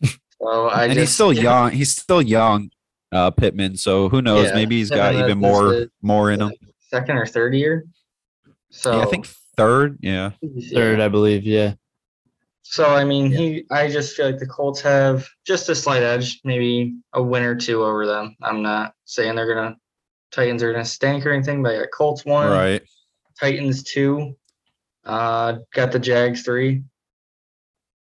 [0.38, 1.70] So I and just, he's still young.
[1.70, 2.68] He's still young,
[3.16, 3.76] uh, Pittman.
[3.76, 4.48] So who knows?
[4.48, 6.52] Yeah, Maybe he's got even more the- more in him.
[6.90, 7.86] second or third year.
[8.70, 9.26] So Yeah, I think
[9.56, 9.98] third.
[10.02, 10.30] Yeah.
[10.72, 11.44] Third, I believe.
[11.44, 11.74] Yeah.
[12.62, 13.64] So I mean, he.
[13.70, 17.54] I just feel like the Colts have just a slight edge, maybe a win or
[17.54, 18.36] two over them.
[18.42, 19.76] I'm not saying they're gonna
[20.32, 22.82] Titans are gonna stank or anything, but I got Colts one, Right.
[23.40, 24.36] Titans two,
[25.04, 26.82] uh, got the Jags three,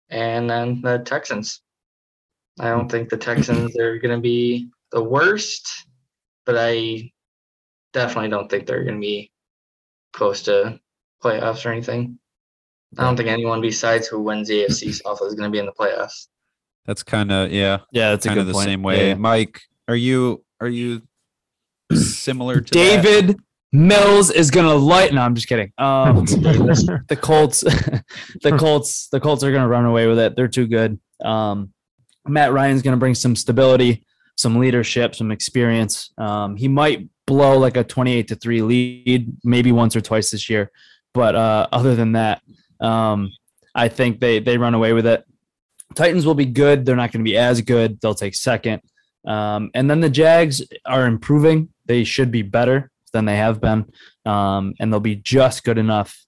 [0.09, 1.61] and then the Texans.
[2.59, 5.69] I don't think the Texans are gonna be the worst,
[6.45, 7.11] but I
[7.93, 9.31] definitely don't think they're gonna be
[10.13, 10.79] close to
[11.23, 12.17] playoffs or anything.
[12.97, 15.65] I don't think anyone besides who wins the AFC South is going to be in
[15.65, 16.27] the playoffs.
[16.85, 18.65] That's kind of yeah, Yeah, that's kind of the point.
[18.65, 19.09] same way.
[19.09, 19.13] yeah.
[19.13, 21.01] Mike, are you are you
[21.93, 23.01] similar to that?
[23.03, 23.35] Davis
[23.71, 25.13] Mills is gonna light.
[25.13, 25.71] No, I'm just kidding.
[25.77, 27.61] Um, the Colts,
[28.41, 30.35] the Colts, the Colts are gonna run away with it.
[30.35, 30.99] They're too good.
[31.23, 31.71] Um,
[32.27, 34.05] Matt Ryan's gonna bring some stability,
[34.37, 36.11] some leadership, some experience.
[36.17, 40.49] Um, he might blow like a 28 to three lead, maybe once or twice this
[40.49, 40.71] year,
[41.13, 42.41] but uh, other than that,
[42.79, 43.31] um,
[43.75, 45.23] I think they they run away with it.
[45.95, 46.85] Titans will be good.
[46.85, 47.99] They're not going to be as good.
[48.01, 48.81] They'll take second.
[49.25, 51.69] Um, and then the Jags are improving.
[51.85, 53.91] They should be better than they have been.
[54.25, 56.25] Um, and they'll be just good enough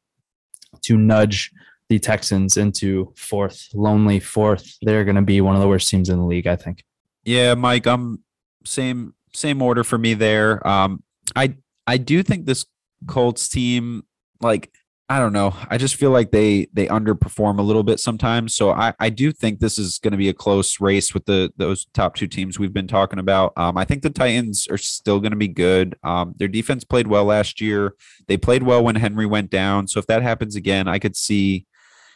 [0.83, 1.51] to nudge
[1.89, 4.77] the Texans into fourth, lonely fourth.
[4.81, 6.83] They're going to be one of the worst teams in the league, I think.
[7.25, 8.23] Yeah, Mike, I'm
[8.65, 10.65] same same order for me there.
[10.67, 11.03] Um,
[11.35, 11.55] I
[11.87, 12.65] I do think this
[13.07, 14.03] Colts team,
[14.41, 14.71] like
[15.09, 18.55] I don't know, I just feel like they they underperform a little bit sometimes.
[18.55, 21.51] So I I do think this is going to be a close race with the
[21.57, 23.53] those top two teams we've been talking about.
[23.57, 25.95] Um, I think the Titans are still going to be good.
[26.03, 27.95] Um, their defense played well last year.
[28.27, 29.87] They played well when Henry went down.
[29.87, 31.67] So if that happens again, I could see,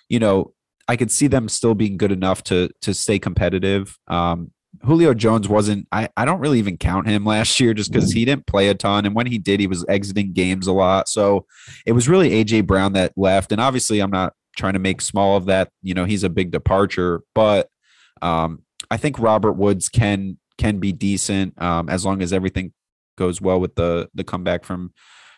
[0.10, 0.54] you know,
[0.88, 3.98] I could see them still being good enough to to stay competitive.
[4.08, 4.52] Um,
[4.84, 5.88] Julio Jones wasn't.
[5.92, 8.76] I, I don't really even count him last year just because he didn't play a
[8.76, 11.10] ton, and when he did, he was exiting games a lot.
[11.10, 11.46] So
[11.86, 15.38] it was really AJ Brown that left, and obviously, I'm not trying to make small
[15.38, 15.70] of that.
[15.82, 17.70] You know, he's a big departure, but
[18.22, 22.74] um, I think Robert Woods can can be decent um, as long as everything
[23.18, 24.94] goes well with the the comeback from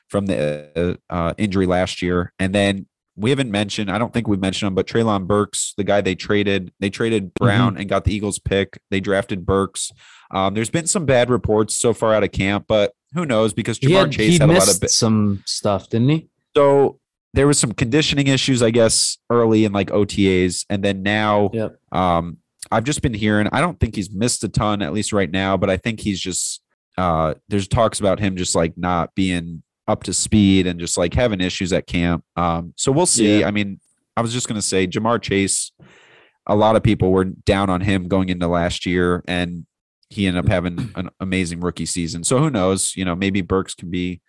[0.10, 2.88] from the uh, uh, injury last year, and then
[3.19, 6.15] we haven't mentioned, I don't think we've mentioned him, but Treylon Burks, the guy they
[6.15, 8.79] traded, they traded Brown and got the Eagles pick.
[8.89, 9.91] They drafted Burks.
[10.32, 13.53] Um, there's been some bad reports so far out of camp, but who knows?
[13.53, 14.89] Because Ja'Marr had, Chase had a lot of.
[14.89, 16.29] some stuff, didn't he?
[16.55, 16.99] so
[17.34, 21.75] there was some conditioning issues, I guess, early in like OTAs, and then now, Yep.
[21.91, 22.38] um,
[22.71, 23.47] I've just been hearing.
[23.51, 26.19] I don't think he's missed a ton, at least right now, but I think he's
[26.19, 26.62] just.
[26.97, 31.13] Uh, there's talks about him just like not being up to speed and just like
[31.13, 32.23] having issues at camp.
[32.36, 33.39] Um, so we'll see.
[33.39, 33.47] Yeah.
[33.47, 33.80] I mean,
[34.15, 35.71] I was just gonna say Ja'Marr Chase.
[36.47, 39.65] A lot of people were down on him going into last year, and
[40.10, 42.23] he ended up having an amazing rookie season.
[42.23, 42.93] So who knows?
[42.95, 44.21] You know, maybe Burks can be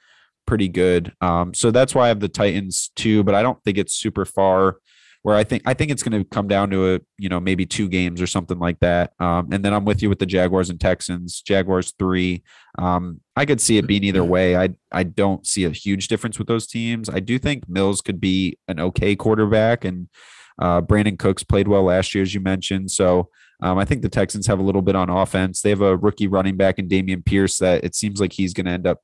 [0.46, 1.12] pretty good.
[1.20, 4.24] Um, so that's why I have the Titans too, but I don't think it's super
[4.24, 4.78] far.
[5.22, 7.66] Where I think I think it's going to come down to a you know maybe
[7.66, 9.12] two games or something like that.
[9.20, 11.42] Um, and then I'm with you with the Jaguars and Texans.
[11.42, 12.42] Jaguars three.
[12.78, 14.56] Um, I could see it being either way.
[14.56, 17.10] I I don't see a huge difference with those teams.
[17.10, 20.08] I do think Mills could be an okay quarterback, and
[20.60, 22.90] uh, Brandin Cooks played well last year, as you mentioned.
[22.90, 23.28] So
[23.62, 25.60] um, I think the Texans have a little bit on offense.
[25.60, 28.66] They have a rookie running back in Dameon Pierce that it seems like he's going
[28.66, 29.00] to end up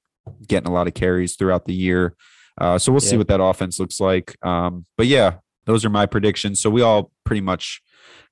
[0.47, 2.15] getting a lot of carries throughout the year.
[2.59, 4.35] Uh, so we'll see what that offense looks like.
[4.45, 5.35] Um, but yeah,
[5.67, 6.61] those are my predictions.
[6.61, 7.83] So we all pretty much,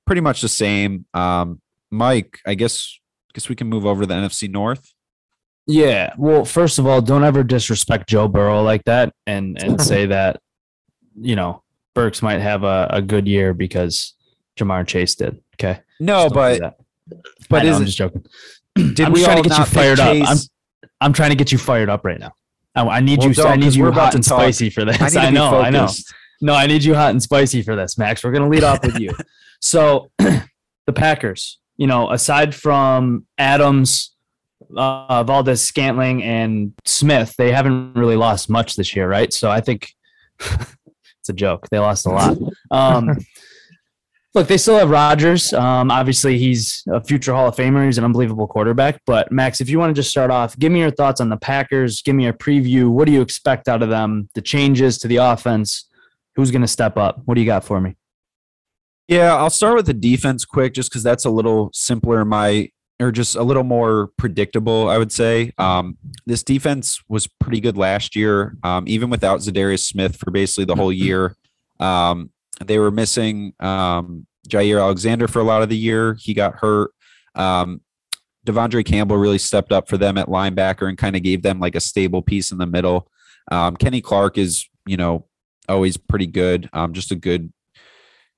[0.06, 1.04] pretty much the same.
[1.14, 2.98] Um, Mike, I guess,
[3.34, 4.92] guess we can move over to the NFC North.
[5.66, 6.12] Yeah.
[6.18, 10.40] Well, first of all, don't ever disrespect Joe Burrow like that and and say that,
[11.20, 11.62] you know,
[11.94, 14.14] Burks might have a, a good year because
[14.58, 15.40] Ja'Marr Chase did.
[15.54, 15.80] Okay.
[16.00, 16.76] No, but
[17.48, 18.24] but I know, I'm just joking.
[18.74, 20.16] did I'm we trying all to get you fired up.
[20.28, 20.36] I'm,
[21.00, 22.32] I'm trying to get you fired up right now.
[22.74, 23.44] I, I need Well, you.
[23.44, 24.40] I need you we're about hot to and talk.
[24.40, 25.00] spicy for this.
[25.00, 25.58] I need I, know.
[25.60, 25.88] I know.
[26.40, 28.22] No, I need you hot and spicy for this, Max.
[28.24, 29.12] We're gonna lead off with you.
[29.60, 31.58] So, the Packers.
[31.78, 34.14] You know, aside from Adams,
[34.76, 39.32] uh, Valdes, Scantling, and Smith, they haven't really lost much this year, right?
[39.32, 39.92] So I think
[40.40, 41.68] it's a joke.
[41.70, 42.36] They lost a lot.
[42.70, 43.16] Um,
[44.34, 45.52] look, they still have Rodgers.
[45.52, 47.86] Um, obviously, he's a future Hall of Famer.
[47.86, 49.00] He's an unbelievable quarterback.
[49.06, 51.36] But Max, if you want to just start off, give me your thoughts on the
[51.36, 52.02] Packers.
[52.02, 52.88] Give me a preview.
[52.90, 54.28] What do you expect out of them?
[54.34, 55.88] The changes to the offense.
[56.36, 57.22] Who's going to step up?
[57.24, 57.96] What do you got for me?
[59.08, 62.22] Yeah, I'll start with the defense quick, just because that's a little simpler.
[62.22, 62.70] in My
[63.00, 65.52] or just a little more predictable, I would say.
[65.58, 70.64] Um, this defense was pretty good last year, um, even without Za'Darius Smith for basically
[70.64, 71.36] the whole year.
[71.80, 72.30] Um,
[72.64, 76.16] they were missing um, Jaire Alexander for a lot of the year.
[76.20, 76.92] He got hurt.
[77.34, 77.80] Um,
[78.46, 81.74] De'Vondre Campbell really stepped up for them at linebacker and kind of gave them like
[81.74, 83.08] a stable piece in the middle.
[83.50, 85.26] Um, Kenny Clark is, you know,
[85.68, 86.68] always pretty good.
[86.72, 87.52] Um, just a good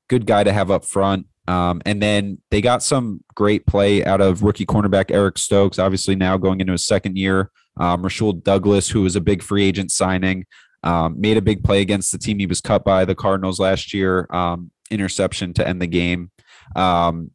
[0.09, 1.27] good guy to have up front.
[1.49, 6.17] Um, and then they got some great play out of rookie cornerback Eric Stokes, obviously
[6.17, 7.51] now going into his second year.
[7.77, 10.47] Um, Rasul Douglas, who was a big free agent signing,
[10.83, 13.93] um, made a big play against the team he was cut by, the Cardinals last
[13.93, 16.31] year, um, interception to end the game.
[16.75, 17.31] Um,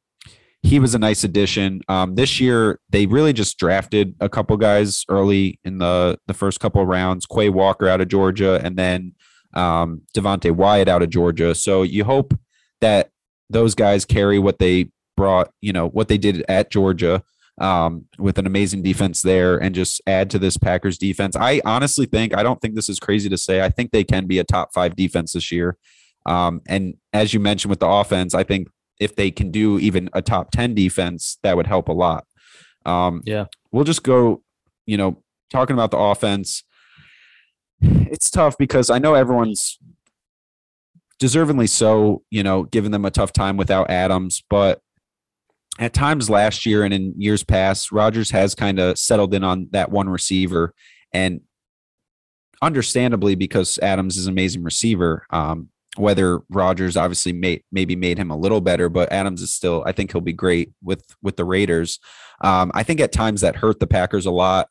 [0.63, 1.81] he was a nice addition.
[1.87, 6.59] Um, this year, they really just drafted a couple guys early in the the first
[6.59, 7.25] couple rounds.
[7.25, 9.13] Quay Walker out of Georgia, and then
[9.53, 11.55] um, Devonte Wyatt out of Georgia.
[11.55, 12.33] So you hope
[12.79, 13.09] that
[13.49, 17.23] those guys carry what they brought, you know, what they did at Georgia
[17.59, 21.35] um, with an amazing defense there, and just add to this Packers defense.
[21.35, 23.61] I honestly think I don't think this is crazy to say.
[23.61, 25.77] I think they can be a top five defense this year.
[26.25, 28.67] Um, and as you mentioned with the offense, I think
[28.99, 32.25] if they can do even a top 10 defense, that would help a lot.
[32.85, 33.45] Um, Yeah.
[33.71, 34.43] We'll just go,
[34.85, 36.63] you know, talking about the offense.
[37.81, 39.79] It's tough because I know everyone's
[41.21, 44.81] deservingly so, you know, giving them a tough time without Adams, but
[45.79, 49.67] at times last year and in years past, Rodgers has kind of settled in on
[49.71, 50.73] that one receiver
[51.13, 51.41] and
[52.61, 55.25] understandably because Adams is an amazing receiver.
[55.29, 59.83] Um, whether Rodgers obviously may, maybe made him a little better, but Adams is still,
[59.85, 61.99] I think he'll be great with with the Raiders.
[62.41, 64.69] Um, I think at times that hurt the Packers a lot.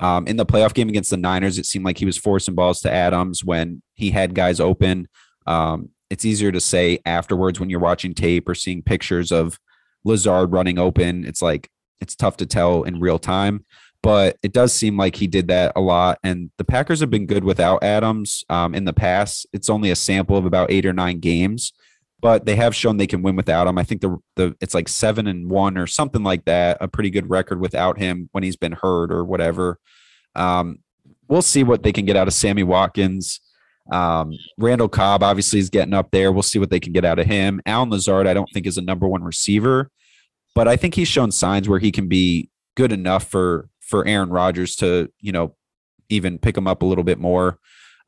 [0.00, 2.80] Um, in the playoff game against the Niners, it seemed like he was forcing balls
[2.80, 5.08] to Adams when he had guys open.
[5.46, 9.58] Um, it's easier to say afterwards when you're watching tape or seeing pictures of
[10.04, 11.24] Lazard running open.
[11.24, 11.68] It's like
[12.00, 13.64] it's tough to tell in real time
[14.02, 16.18] but it does seem like he did that a lot.
[16.22, 19.46] And the Packers have been good without Adams um, in the past.
[19.52, 21.72] It's only a sample of about eight or nine games,
[22.20, 23.78] but they have shown they can win without him.
[23.78, 27.10] I think the the it's like seven and one or something like that, a pretty
[27.10, 29.78] good record without him when he's been hurt or whatever.
[30.34, 30.78] Um,
[31.28, 33.40] we'll see what they can get out of Sammy Watkins.
[33.90, 36.30] Um, Randall Cobb obviously is getting up there.
[36.30, 37.60] We'll see what they can get out of him.
[37.66, 39.90] Allen Lazard, I don't think is a number one receiver,
[40.54, 44.30] but I think he's shown signs where he can be good enough for for Aaron
[44.30, 45.56] Rodgers to, you know,
[46.08, 47.58] even pick him up a little bit more.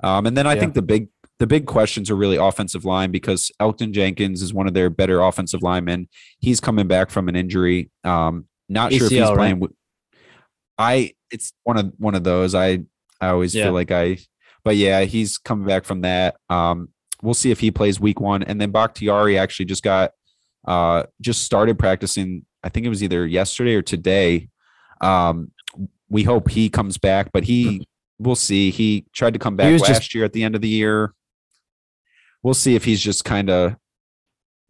[0.05, 0.61] Um, and then I Yeah.
[0.61, 1.09] think the big
[1.42, 5.20] the big questions are really offensive line because Elgton Jenkins is one of their better
[5.20, 6.09] offensive linemen.
[6.38, 7.90] He's coming back from an injury.
[8.05, 9.59] Um, not sure if he's ACL, right?
[9.59, 9.68] playing.
[10.78, 12.55] I it's one of one of those.
[12.55, 12.85] I
[13.20, 13.64] I always Yeah.
[13.64, 14.18] feel like I,
[14.62, 16.37] but yeah, he's coming back from that.
[16.48, 16.90] Um,
[17.22, 18.44] we'll see if he plays week one.
[18.44, 20.12] And then Bakhtiari actually just got
[20.68, 22.46] uh just started practicing.
[22.62, 24.48] I think it was either yesterday or today.
[25.00, 25.50] Um,
[26.09, 27.85] we hope he comes back, but he
[28.20, 28.70] we'll see.
[28.70, 31.12] He tried to come back last just- year at the end of the year.
[32.42, 33.76] We'll see if he's just kind of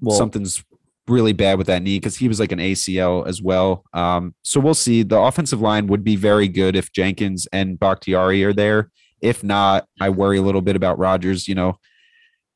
[0.00, 0.64] Well, something's
[1.08, 3.84] really bad with that knee because he was like an ACL as well.
[3.92, 5.02] Um, so we'll see.
[5.02, 8.90] The offensive line would be very good if Jenkins and Bakhtiari are there.
[9.20, 11.48] If not, I worry a little bit about Rodgers.
[11.48, 11.78] You know,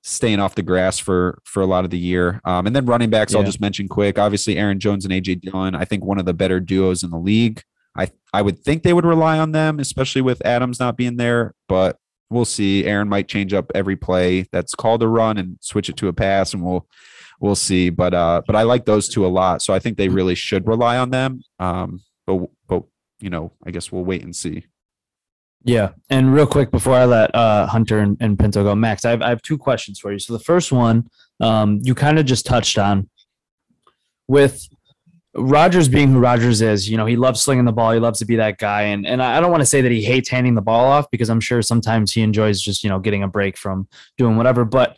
[0.02, 2.40] staying off the grass for for a lot of the year.
[2.44, 4.18] Um, and then running backs, I'll just mention quick.
[4.18, 5.74] Obviously, Aaron Jones and AJ Dillon.
[5.74, 7.62] I think one of the better duos in the league.
[7.96, 11.54] I I would think they would rely on them, especially with Adams not being there.
[11.68, 11.96] But
[12.30, 12.84] we'll see.
[12.84, 16.12] Aaron might change up every play that's called a run and switch it to a
[16.12, 16.86] pass, and we'll
[17.40, 17.90] we'll see.
[17.90, 20.66] But uh, but I like those two a lot, so I think they really should
[20.66, 21.42] rely on them.
[21.58, 22.82] Um, but but
[23.18, 24.66] you know, I guess we'll wait and see.
[25.64, 29.10] Yeah, and real quick before I let uh, Hunter and, and Pinto go, Max, I
[29.10, 30.18] have, I have two questions for you.
[30.20, 31.08] So the first one,
[31.40, 33.10] um, you kind of just touched on
[34.28, 34.68] with
[35.36, 36.88] Rodgers being who Rodgers is.
[36.88, 37.92] You know, he loves slinging the ball.
[37.92, 40.02] He loves to be that guy, and and I don't want to say that he
[40.02, 43.22] hates handing the ball off because I'm sure sometimes he enjoys just you know getting
[43.22, 44.64] a break from doing whatever.
[44.64, 44.96] But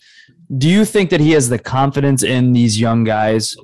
[0.56, 3.56] do you think that he has the confidence in these young guys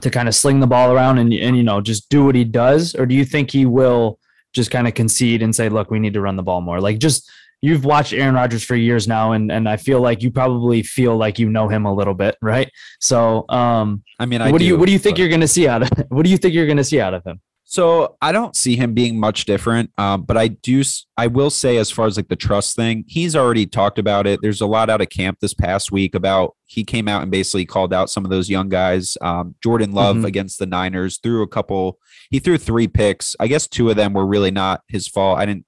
[0.00, 2.44] to kind of sling the ball around and and you know just do what he
[2.44, 4.18] does, or do you think he will?
[4.56, 6.80] just kind of concede and say, look, we need to run the ball more.
[6.80, 7.30] Like just
[7.62, 11.16] you've watched Aaron Rodgers for years now, and and I feel like you probably feel
[11.16, 12.70] like you know him a little bit, right?
[13.00, 15.48] So um I mean, I what do, you what do you think but- you're gonna
[15.48, 17.40] see out of what do you think you're gonna see out of him?
[17.68, 20.84] So I don't see him being much different, um, but I do.
[21.16, 24.38] I will say, as far as like the trust thing, he's already talked about it.
[24.40, 27.66] There's a lot out of camp this past week about he came out and basically
[27.66, 29.16] called out some of those young guys.
[29.20, 30.26] Um, Jordan Love Mhm.
[30.26, 31.98] against the Niners threw a couple.
[32.30, 33.34] He threw three picks.
[33.40, 35.40] I guess two of them were really not his fault.
[35.40, 35.64] I didn't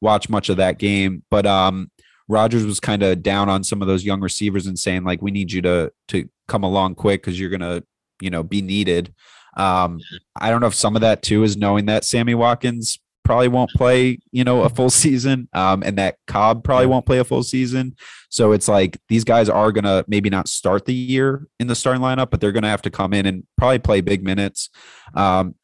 [0.00, 1.90] watch much of that game, but um,
[2.28, 5.30] Rodgers was kind of down on some of those young receivers and saying like, we
[5.30, 7.82] need you to to come along quick because you're gonna
[8.20, 9.14] you know be needed.
[9.56, 10.00] Um,
[10.36, 13.70] I don't know if some of that too is knowing that Sammy Watkins probably won't
[13.72, 17.42] play, you know, a full season, um, and that Cobb probably won't play a full
[17.42, 17.94] season.
[18.30, 22.02] So it's like these guys are gonna maybe not start the year in the starting
[22.02, 24.70] lineup, but they're gonna have to come in and probably play big minutes,
[25.14, 25.54] um,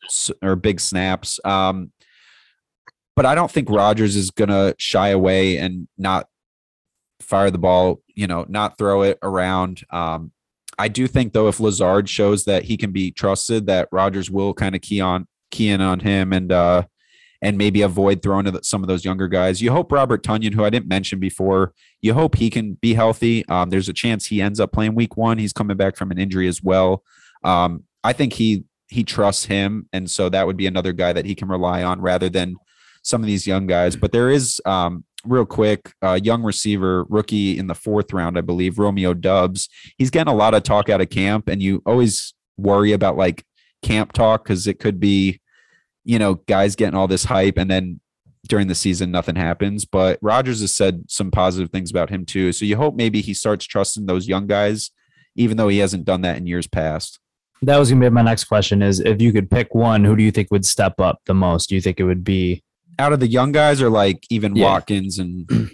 [0.43, 1.41] or big snaps.
[1.45, 1.91] Um,
[3.17, 6.29] but I don't think Rodgers is gonna shy away and not
[7.21, 9.83] fire the ball, you know, not throw it around.
[9.91, 10.33] Um,
[10.79, 14.55] I do think though, if Lazard shows that he can be trusted, that Rodgers will
[14.55, 16.83] kind of key on key in on him and uh
[17.45, 19.61] and maybe avoid throwing to some of those younger guys.
[19.61, 23.47] You hope Robert Tonyan, who I didn't mention before, you hope he can be healthy.
[23.49, 25.37] Um, there's a chance he ends up playing week one.
[25.37, 27.03] He's coming back from an injury as well.
[27.45, 31.27] Um, I think he he trusts him, and so that would be another guy that
[31.27, 32.57] he can rely on rather than
[33.05, 33.95] some of these young guys.
[33.95, 38.41] But there is um, real quick, uh, young receiver, rookie in the fourth round, I
[38.41, 39.69] believe, Romeo Doubs.
[39.97, 43.45] He's getting a lot of talk out of camp, and you always worry about like
[43.83, 45.41] camp talk because it could be,
[46.05, 48.01] you know, guys getting all this hype and then
[48.49, 49.85] during the season nothing happens.
[49.85, 52.53] But Rodgers has said some positive things about him too.
[52.53, 54.91] So you hope maybe he starts trusting those young guys,
[55.37, 57.19] even though he hasn't done that in years past.
[57.63, 58.83] That was gonna be my next question.
[58.83, 61.69] Is if you could pick one, who do you think would step up the most?
[61.69, 62.63] Do you think it would be
[62.99, 64.65] Out of the young guys, or like even Yeah.
[64.67, 65.69] Watkins and no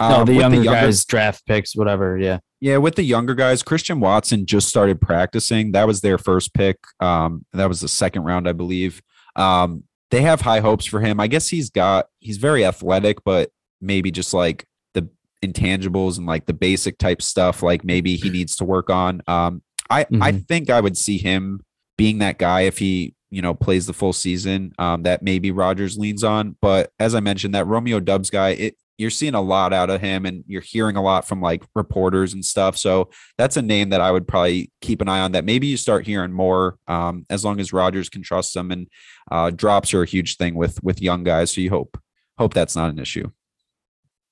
[0.00, 2.18] um, the with younger guys draft picks, whatever?
[2.18, 2.38] Yeah.
[2.60, 5.72] Yeah, with the younger guys, Christian Watson just started practicing.
[5.72, 6.78] That was their first pick.
[7.00, 9.02] Um, that was the second round, I believe.
[9.36, 11.20] Um, they have high hopes for him.
[11.20, 13.50] I guess he's got he's very athletic, but
[13.80, 14.64] maybe just like
[14.94, 15.08] the
[15.44, 19.20] intangibles and like the basic type stuff, like maybe he needs to work on.
[19.26, 21.60] Um, I I think I would see him
[21.98, 24.72] being that guy if he you know plays the full season.
[24.78, 26.56] Um, that maybe Rodgers leans on.
[26.62, 30.00] But as I mentioned, that Romeo Doubs guy, it you're seeing a lot out of
[30.00, 32.78] him and you're hearing a lot from like reporters and stuff.
[32.78, 35.76] So that's a name that I would probably keep an eye on that maybe you
[35.76, 38.88] start hearing more um, as long as Rodgers can trust them and
[39.30, 41.50] uh, drops are a huge thing with with young guys.
[41.50, 42.00] So you hope
[42.38, 43.30] hope that's not an issue.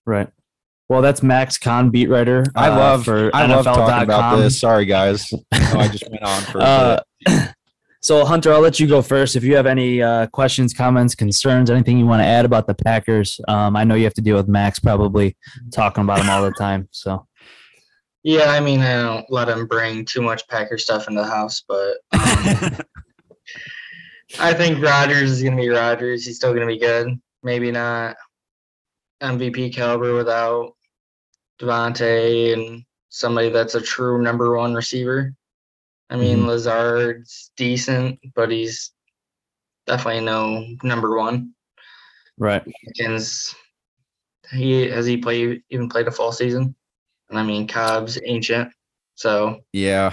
[0.07, 0.31] Right.
[0.89, 2.45] Well, that's Max Con, beat writer.
[2.55, 4.41] I uh, love for I love talking about NFL.com.
[4.41, 4.59] this.
[4.61, 5.31] Sorry guys.
[5.53, 7.51] I I just went on for a Uh, bit.
[8.05, 9.35] so Hunter, I'll let you go first.
[9.35, 12.75] If you have any uh, questions, comments, concerns, anything you want to add about the
[12.75, 15.39] Packers, um, I know you have to deal with Max probably
[15.73, 16.87] talking about them all the time.
[16.91, 17.27] So
[18.23, 21.65] Yeah, I mean, I don't let him bring too much Packer stuff in the house,
[21.67, 22.77] but um,
[24.39, 26.27] I think Rodgers is going to be Rodgers.
[26.27, 27.09] He's still going to be good.
[27.43, 28.17] Maybe not
[29.23, 30.75] MVP caliber without
[31.59, 35.33] Davante and somebody that's a true number one receiver.
[36.11, 36.47] I mean, Mhm.
[36.47, 38.93] Lazard's decent, but he's
[39.87, 41.55] definitely no number one.
[42.39, 42.63] right.
[42.85, 43.55] Pickens,
[44.53, 46.75] he has he played even played a full season?
[47.31, 48.73] And I mean, Cobb's ancient,
[49.15, 50.13] so yeah.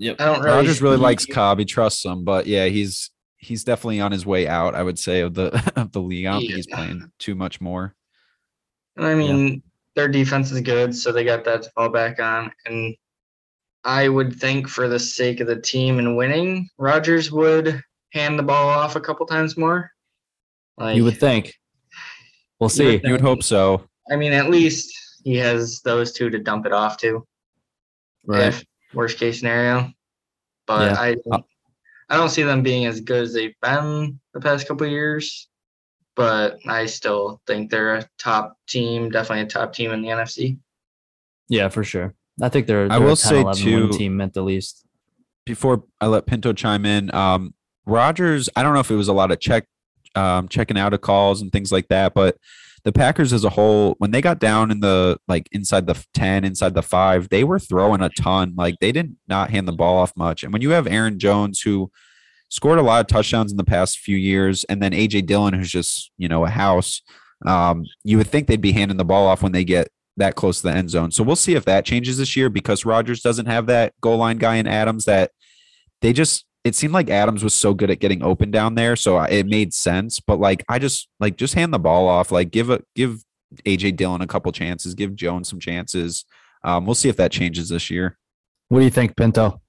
[0.00, 0.56] I don't really.
[0.56, 1.58] Rodgers really likes Cobb.
[1.58, 4.74] He trusts him, but yeah, he's he's definitely on his way out.
[4.74, 6.26] I would say of the of the league.
[6.26, 7.94] I don't think he's playing too much more.
[8.96, 9.62] And I mean,
[9.94, 12.50] their defense is good, so they got that to fall back on.
[12.66, 12.96] And
[13.84, 18.42] I would think, for the sake of the team and winning, Rodgers would hand the
[18.42, 19.90] ball off a couple times more.
[20.76, 21.54] Like You would think.
[22.58, 22.86] We'll You see.
[22.92, 23.84] would You would hope so.
[24.10, 24.92] I mean, at least
[25.24, 27.24] he has those two to dump it off to.
[28.26, 28.48] Right.
[28.48, 29.92] if worst case scenario.
[30.66, 31.00] But Yeah.
[31.00, 31.44] I uh, don't,
[32.10, 35.48] I don't see them being as good as they've been the past couple of years.
[36.16, 40.58] But I still think they're a top team, definitely a top team in the NFC.
[41.48, 42.14] Yeah, for sure.
[42.40, 44.84] I think they're, I they're will a 10, say 11 too- team at the least.
[45.46, 47.54] Before I let Pinto chime in, um,
[47.86, 48.50] Rodgers.
[48.54, 49.64] I don't know if it was a lot of check,
[50.14, 52.36] um, checking out of calls and things like that, but
[52.84, 56.44] the Packers as a whole, when they got down in the like inside the ten,
[56.44, 58.54] inside the five, they were throwing a ton.
[58.56, 60.42] Like they did not hand the ball off much.
[60.44, 61.90] And when you have Aaron Jones who
[62.50, 65.70] scored a lot of touchdowns in the past few years, and then AJ Dillon who's
[65.70, 67.02] just you know a house,
[67.46, 69.88] um, you would think they'd be handing the ball off when they get
[70.18, 71.10] that close to the end zone.
[71.10, 74.38] So we'll see if that changes this year because Rodgers doesn't have that goal line
[74.38, 75.32] guy in Adams that
[76.00, 79.18] they just it seemed like Adams was so good at getting open down there, so
[79.20, 80.20] it made sense.
[80.20, 83.22] But like, I just like just hand the ball off, like give a give
[83.64, 86.24] AJ Dillon a couple chances, give Jones some chances.
[86.64, 88.18] Um, we'll see if that changes this year.
[88.68, 89.60] What do you think, Pinto?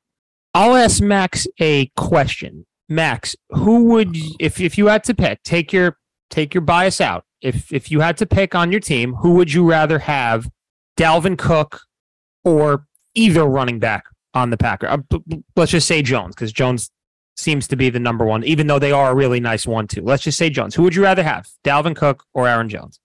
[0.54, 2.66] I'll ask Max a question.
[2.90, 5.98] Max, who would if if you had to pick, take your
[6.30, 7.24] take your bias out.
[7.42, 10.50] If if you had to pick on your team, who would you rather have,
[10.98, 11.82] Dalvin Cook
[12.44, 12.86] or
[13.16, 14.88] either running back on the Packer?
[14.88, 16.92] Uh, b- b- let's just say Jones because Jones
[17.38, 20.02] seems to be the number one, even though they are a really nice one too.
[20.04, 20.76] Let's just say Jones.
[20.76, 23.00] Who would you rather have, Dalvin Cook or Aaron Jones?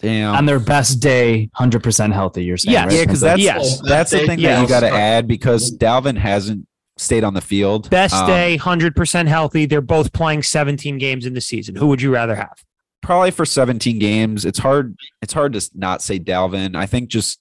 [0.00, 0.34] Damn.
[0.34, 2.86] On their best day, 100% healthy, you're saying, Yes.
[2.86, 2.94] right?
[2.94, 3.80] yeah, because that's Yes.
[3.82, 6.66] that's the thing that you got to add because Dalvin hasn't
[6.96, 7.88] stayed on the field.
[7.90, 9.66] Best Um, day, hundred percent healthy.
[9.66, 11.76] They're both playing seventeen games in the season.
[11.76, 12.64] Who would you rather have?
[13.02, 14.44] Probably for 17 games.
[14.44, 14.96] It's hard.
[15.22, 16.76] It's hard to not say Dalvin.
[16.76, 17.38] I think just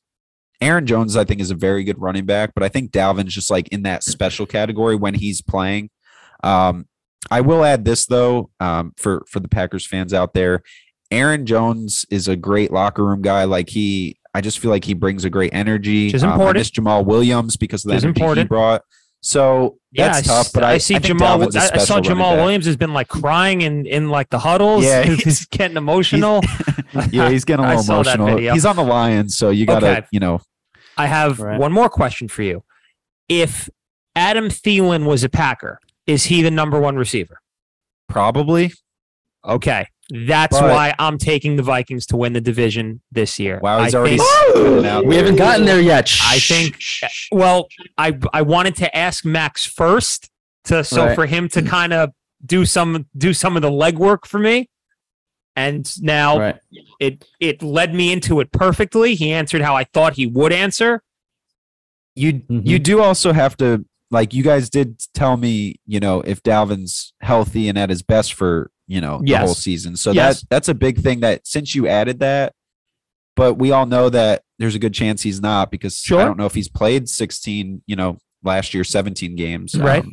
[0.61, 1.17] Aaron Jones.
[1.17, 3.83] I think is a very good running back, but I think Dalvin's just like in
[3.83, 5.89] that special category when he's playing.
[6.43, 6.85] Um,
[7.31, 10.61] I will add this though, um, for for the Packers fans out there.
[11.09, 13.45] Aaron Jones is a great locker room guy.
[13.45, 16.07] Like he, I just feel like he brings a great energy.
[16.07, 16.57] Which is Um, I important.
[16.59, 18.49] miss Jamaal Williams because of the energy he important.
[18.49, 18.81] brought.
[19.21, 20.45] So Yeah, that's I tough.
[20.47, 21.39] s- But I, I see I Jamaal.
[21.39, 22.35] Dalvin's a I, I saw Jamaal.
[22.37, 24.85] Williams has been like crying in in like the huddles.
[24.85, 26.41] Yeah, he's, he's- getting emotional.
[27.11, 28.37] Yeah, he's getting a little emotional.
[28.37, 30.07] He's on the Lions, so you gotta, Okay.
[30.11, 30.39] you know,
[30.97, 31.59] I have Right.
[31.59, 32.63] one more question for you.
[33.29, 33.69] If
[34.15, 37.39] Adam Thielen was a Packer, is he the number one receiver?
[38.09, 38.71] probably.
[39.45, 39.85] Okay.
[40.09, 43.59] That's But- why I'm taking the Vikings to win the division this year.
[43.61, 46.09] Wow, he's I already think- We haven't gotten there yet.
[46.23, 46.77] I think
[47.31, 50.29] well, I I wanted to ask Max first
[50.65, 51.15] to so Right.
[51.15, 52.11] for him to kind of
[52.45, 54.69] do some do some of the legwork for me.
[55.57, 56.55] And now Right.
[56.99, 59.15] it it led me into it perfectly.
[59.15, 61.01] He answered how I thought he would answer.
[62.15, 62.65] you Mhm.
[62.65, 67.13] you do also have to like you guys did tell me you know if Dalvin's
[67.21, 70.41] healthy and at his best for you know the whole season so Yes.
[70.41, 72.53] that that's a big thing that since you added that
[73.35, 76.21] but we all know that there's a good chance he's not because Sure.
[76.21, 80.05] I don't know if he's played 16 you know last year 17 games um, Right.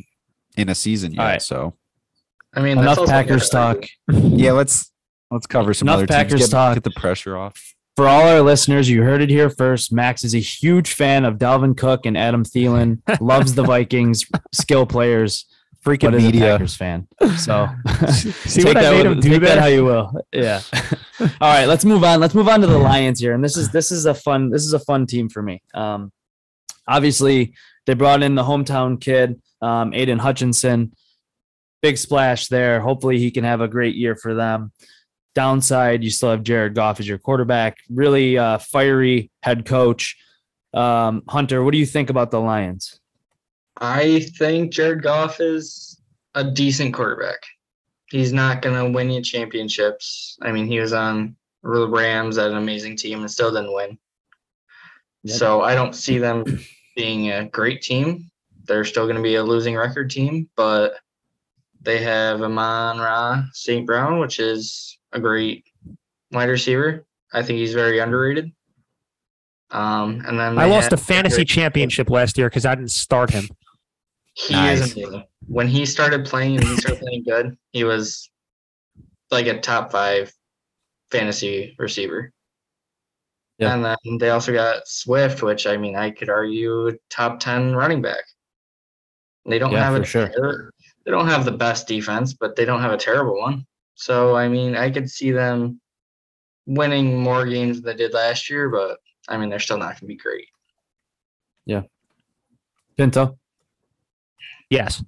[0.57, 1.41] in a season yet All right.
[1.41, 1.75] so
[2.53, 3.85] I mean, Enough that's also Packers talk.
[4.11, 4.91] yeah let's
[5.31, 6.73] let's cover some Enough other teams Packers get, talk.
[6.75, 7.61] get the pressure off
[7.97, 9.93] For all our listeners, you heard it here first.
[9.93, 12.99] Max is a huge fan of Dalvin Cook and Adam Thielen.
[13.21, 15.45] Loves the Vikings, skill players,
[15.85, 17.07] freaking but media Packers fan.
[17.37, 17.69] So
[18.11, 20.11] See take what I that made with- him do take that how you will.
[20.33, 20.61] Yeah.
[21.21, 22.19] All right, let's move on.
[22.19, 24.65] Let's move on to the Lions here, and this is this is a fun this
[24.65, 25.61] is a fun team for me.
[25.73, 26.11] Um,
[26.87, 27.53] obviously,
[27.85, 30.93] they brought in the hometown kid, um, Aidan Hutchinson.
[31.81, 32.81] Big splash there.
[32.81, 34.71] Hopefully, he can have a great year for them.
[35.35, 37.77] Downside, you still have Jared Goff as your quarterback.
[37.89, 40.15] Really uh, fiery head coach.
[40.73, 42.99] Um, Hunter, what do you think about the Lions?
[43.77, 45.99] I think Jared Goff is
[46.33, 47.39] a decent quarterback.
[48.09, 50.37] He's not going to win you championships.
[50.41, 53.97] I mean, he was on the Rams at an amazing team and still didn't win.
[55.23, 55.37] Yep.
[55.37, 56.45] So I don't see them
[56.95, 58.29] being a great team.
[58.65, 60.95] They're still going to be a losing record team, but
[61.81, 63.85] they have Amon Ra St.
[63.85, 65.65] Brown, which is a great
[66.31, 67.05] wide receiver.
[67.33, 68.51] I think he's very underrated.
[69.71, 73.49] Um, and then I lost a fantasy championship last year because I didn't start him.
[74.35, 74.81] He Nice.
[74.81, 75.23] is amazing.
[75.47, 78.29] When he started playing and he started playing good, he was
[79.31, 80.31] like a top five
[81.09, 82.31] fantasy receiver.
[83.57, 83.73] Yeah.
[83.73, 88.01] And then they also got Swift, which I mean I could argue top ten running
[88.01, 88.23] back.
[89.45, 90.27] They don't Yeah, have a sure.
[90.27, 90.71] ter-
[91.05, 93.65] they don't have the best defense, but they don't have a terrible one.
[93.93, 95.79] So I mean I could see them
[96.65, 100.07] winning more games than they did last year, but I mean they're still not gonna
[100.09, 100.49] be great.
[101.65, 101.83] Yeah.
[102.97, 103.37] Pinto,
[104.69, 105.03] Yes.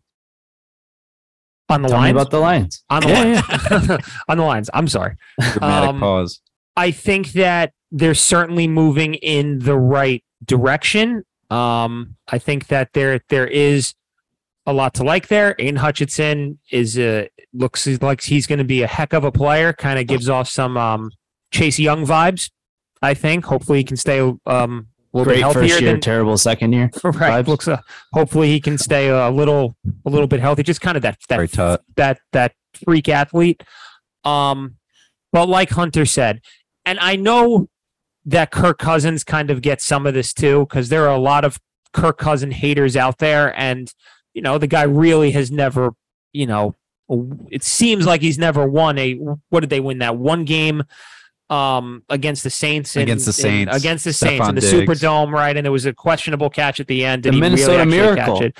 [1.69, 2.83] On the tell me about the Lions.
[2.89, 4.03] on the Yeah, lines.
[4.29, 4.69] on the lines.
[4.73, 5.15] I'm sorry.
[5.39, 6.41] dramatic Um, pause
[6.77, 11.23] I think that they're certainly moving in the right direction.
[11.49, 13.93] Um, I think that there there is
[14.65, 15.55] a lot to like there.
[15.59, 19.73] Aidan Hutchinson is a looks like he's going to be a heck of a player.
[19.73, 21.11] Kind of gives off some um,
[21.51, 22.49] Chase Young vibes.
[23.01, 23.45] I think.
[23.45, 26.89] Hopefully, he can stay um, little bit Great healthier first year, than terrible second year.
[27.03, 27.45] right.
[27.45, 27.47] vibes.
[27.47, 27.67] Looks.
[27.67, 27.81] Uh,
[28.13, 30.63] hopefully, he can stay a little a little bit healthy.
[30.63, 31.81] Just kind of that that Very tough.
[31.95, 33.63] that that freak athlete.
[34.23, 34.75] Um,
[35.31, 36.41] but like Hunter said,
[36.85, 37.69] and I know
[38.25, 41.45] that Kirk Cousins kind of gets some of this too, because there are a lot
[41.45, 41.59] of
[41.93, 43.93] Kirk Cousin haters out there, and
[44.33, 45.91] you know the guy really has never,
[46.33, 46.75] you know,
[47.49, 49.13] it seems like he's never won a.
[49.13, 50.83] What did they win that one game?
[51.49, 53.75] Um, against the Saints, in- Against the in- Saints.
[53.77, 54.73] against the Saints in the Diggs.
[54.73, 55.55] Superdome, right?
[55.55, 57.23] And there was a questionable catch at the end.
[57.23, 58.35] Did The he really Minnesota actually Miracle.
[58.39, 58.57] catch it?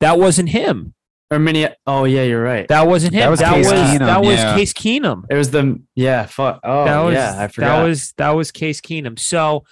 [0.00, 0.94] That wasn't him.
[1.30, 1.68] Or mini.
[1.86, 2.66] Oh yeah, you're right.
[2.66, 3.20] That wasn't him.
[3.20, 4.54] That was that Case was Keenum, that was yeah.
[4.56, 5.22] Case Keenum.
[5.30, 6.26] It was the yeah.
[6.26, 6.58] Fuck.
[6.64, 7.76] Oh that was yeah, I forgot.
[7.76, 9.16] that was that was Case Keenum.
[9.16, 9.62] So,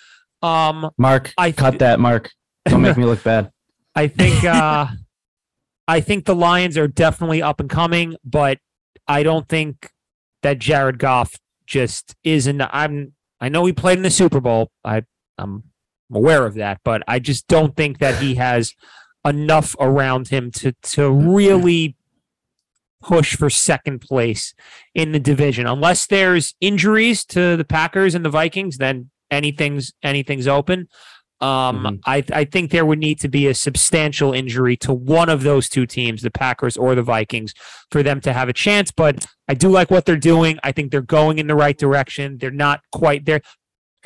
[0.41, 1.33] um, Mark.
[1.37, 2.31] I cut that, Mark.
[2.67, 3.51] Don't make me look bad.
[3.97, 4.87] I think uh,
[5.89, 8.59] I think the Lions are definitely up and coming, but
[9.09, 9.91] I don't think
[10.43, 11.35] that Jared Goff
[11.69, 12.61] just isn't.
[12.61, 13.13] I'm.
[13.41, 14.73] I know he played in the Super Bowl.
[14.85, 15.03] I
[15.37, 15.65] I'm
[16.13, 18.75] aware of that, but I just don't think that he has
[19.25, 21.95] enough around him to to really
[23.01, 24.55] push for second place
[24.95, 25.67] in the division.
[25.67, 30.89] Unless there's injuries to the Packers and the Vikings, then anything's anything's open.
[31.41, 32.01] Um, Mhm.
[32.05, 35.69] I I think there would need to be a substantial injury to one of those
[35.69, 37.55] two teams, the Packers or the Vikings,
[37.91, 38.91] for them to have a chance.
[38.91, 40.59] But I do like what they're doing.
[40.65, 42.39] I think they're going in the right direction.
[42.39, 43.41] They're not quite there.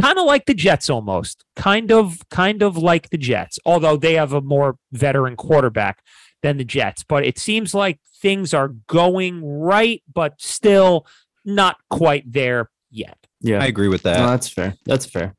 [0.01, 1.45] Kind of like the Jets almost.
[1.57, 6.03] Kind of kind of like the Jets, although they have a more veteran quarterback
[6.43, 7.03] than the Jets.
[7.03, 11.07] But it seems like things are going right, but still
[11.45, 13.17] not quite there yet.
[13.41, 13.63] Yeah.
[13.63, 14.19] I agree with that.
[14.19, 14.75] No, that's fair.
[14.85, 15.35] That's fair.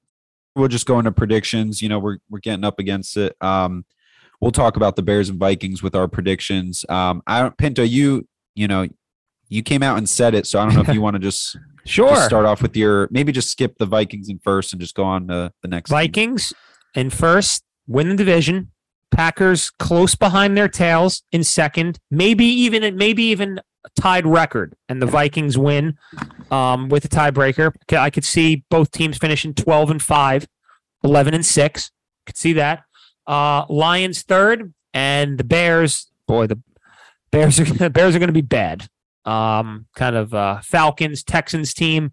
[0.56, 1.82] We'll just go into predictions.
[1.82, 3.36] You know, we're we're getting up against it.
[3.42, 3.86] Um,
[4.42, 6.86] we'll talk about the Bears and Vikings with our predictions.
[6.90, 8.88] Um, I don't, Pinto, you you know,
[9.50, 11.58] you came out and said it, so I don't know if you want to just,
[11.86, 12.10] Sure.
[12.10, 15.04] just start off with your maybe just skip the Vikings in first and just go
[15.04, 15.90] on to the next.
[15.90, 15.98] team.
[15.98, 16.54] Vikings
[16.96, 18.70] in first, win the division.
[19.12, 25.02] Packers close behind their tails in second, maybe even maybe even a tied record, and
[25.02, 25.98] the Vikings win
[26.54, 27.74] um, with a tiebreaker.
[27.92, 30.48] I could see both teams finishing 12 and 5,
[31.04, 31.92] 11 and 6.
[32.28, 32.84] Could see that.
[33.26, 36.12] Uh, Lions third, and the Bears.
[36.28, 36.62] Boy, the
[37.32, 38.88] Bears are the Bears are going to be bad.
[39.26, 42.12] Um, kind of uh, Falcons Texans team.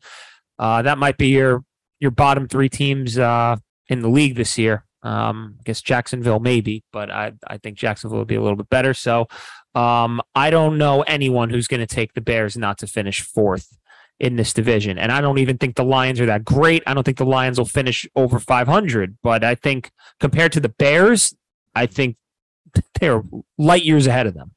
[0.59, 1.65] Uh, that might be your
[1.99, 3.57] your bottom three teams uh,
[3.89, 4.85] in the league this year.
[5.03, 8.71] Um, I guess Jacksonville maybe, but I I think Jacksonville will be a little bit
[8.71, 8.95] better.
[8.95, 9.27] So
[9.75, 13.77] um, I don't know anyone who's going to take the Bears not to finish fourth
[14.21, 16.83] in this division, and I don't even think the Lions are that great.
[16.87, 19.91] I don't think the Lions will finish over 500, but I think
[20.21, 21.35] compared to the Bears,
[21.75, 22.17] I think
[23.01, 23.23] they're
[23.59, 24.53] light years ahead of them.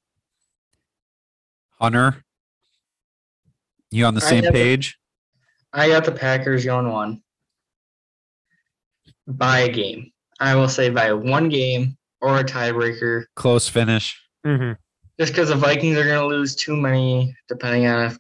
[1.80, 2.24] Hunter,
[3.90, 4.98] you on the same have a- page?
[5.72, 7.24] I got the Packers going one
[9.26, 10.12] by a game.
[10.40, 14.20] I will say by one game or a tiebreaker, Close finish.
[14.46, 14.74] Mm-hmm.
[15.20, 18.18] just because the Vikings are going to lose too many, depending on if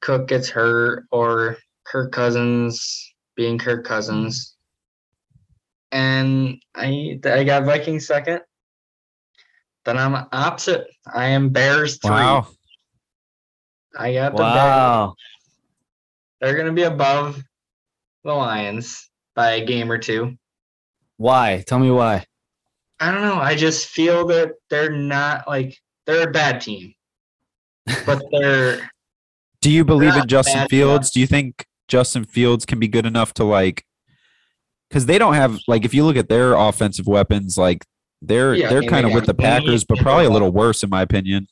[0.00, 4.56] Cook gets hurt or Kirk Cousins being Kirk Cousins.
[5.92, 8.40] And I I got Vikings second.
[9.84, 10.86] Then I'm opposite.
[11.12, 12.10] I am Bears three.
[12.10, 12.48] Wow.
[13.98, 14.54] I got the Bears.
[14.54, 15.14] Wow.
[16.40, 17.42] They're going to be above
[18.24, 20.36] the Lions by a game or two.
[21.16, 21.64] Why?
[21.66, 22.24] Tell me why.
[22.98, 23.36] I don't know.
[23.36, 25.76] I just feel that they're not like
[26.06, 26.94] they're a bad team,
[28.06, 28.90] but they're
[29.60, 31.10] Do you believe in Justin Fields?
[31.10, 33.84] Do you think Justin Fields can be good enough to like?
[34.88, 37.84] Because they don't have like if you look at their offensive weapons, like
[38.22, 40.90] they're Yeah, they're mean, kind of with the Packers, but probably a little worse in
[40.90, 41.46] my opinion.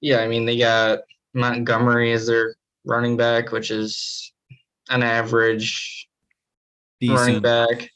[0.00, 0.18] yeah.
[0.18, 1.00] I mean, they got
[1.34, 2.54] Montgomery as their
[2.84, 4.32] running back, which is
[4.88, 6.08] an average
[7.06, 7.90] running back.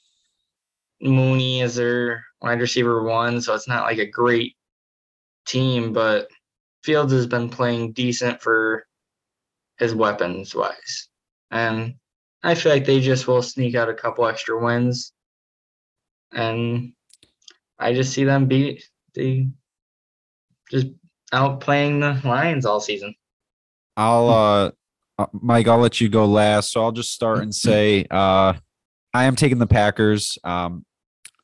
[1.00, 4.54] Mooney is their wide receiver one, so it's not like a great
[5.46, 6.28] team, but
[6.82, 8.86] Fields has been playing decent for
[9.78, 11.08] his weapons wise.
[11.50, 11.94] And
[12.42, 15.12] I feel like they just will sneak out a couple extra wins.
[16.32, 16.92] And
[17.78, 19.48] I just see them beat the
[20.70, 20.88] just
[21.32, 23.14] outplaying the Lions all season.
[23.96, 24.70] I'll uh,
[25.18, 26.72] uh, Mike, I'll let you go last.
[26.72, 28.54] So I'll just start and say uh,
[29.12, 30.38] I am taking the Packers.
[30.44, 30.84] Um,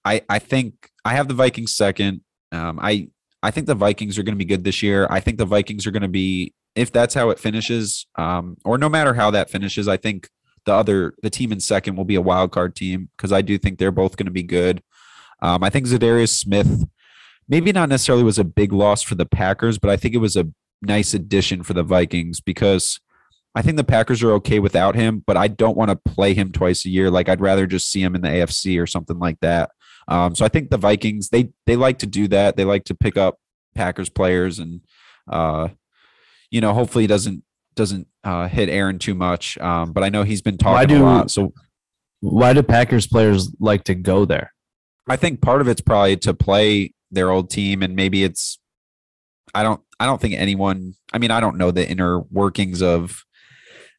[0.05, 2.23] I I think I have the Vikings second.
[2.53, 3.09] Um, I
[3.43, 5.07] I think the Vikings are going to be good this year.
[5.11, 8.79] I think the Vikings are going to be if that's how it finishes, um, or
[8.79, 9.89] no matter how that finishes.
[9.89, 10.29] I think
[10.67, 13.59] the other the team in second will be a wild card team because I do
[13.59, 14.83] think they're both going to be good.
[15.43, 16.85] Um, I think Za'Darius Smith
[17.49, 20.37] maybe not necessarily was a big loss for the Packers, but I think it was
[20.37, 20.49] a
[20.83, 23.01] nice addition for the Vikings because
[23.55, 26.53] I think the Packers are okay without him, but I don't want to play him
[26.53, 27.11] twice a year.
[27.11, 29.71] Like I'd rather just see him in the AFC or something like that.
[30.07, 32.57] Um, so I think the Vikings they they like to do that.
[32.57, 33.39] They like to pick up
[33.75, 34.81] Packers players and
[35.29, 35.69] uh,
[36.51, 37.43] you know hopefully he doesn't
[37.75, 39.57] doesn't uh, hit Aaron too much.
[39.59, 41.31] Um, but I know he's been Why talking do- a lot.
[41.31, 41.53] So
[42.21, 44.53] Why do Packers players like to go there?
[45.09, 48.59] I think part of it's probably to play their old team, and maybe it's
[49.55, 50.95] I don't I don't think anyone.
[51.13, 53.25] I mean, I don't know the inner workings of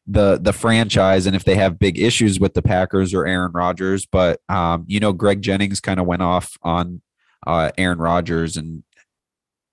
[0.06, 4.06] the the franchise and if they have big issues with the Packers or Aaron Rodgers,
[4.06, 7.02] but um, you know, Greg Jennings kind of went off on
[7.46, 8.82] uh, Aaron Rodgers and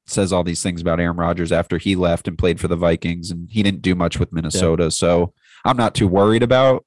[0.09, 3.31] says all these things about Aaron Rodgers after he left and played for the Vikings,
[3.31, 4.91] and he didn't do much with Minnesota.
[4.91, 5.33] So
[5.65, 6.85] I'm not too worried about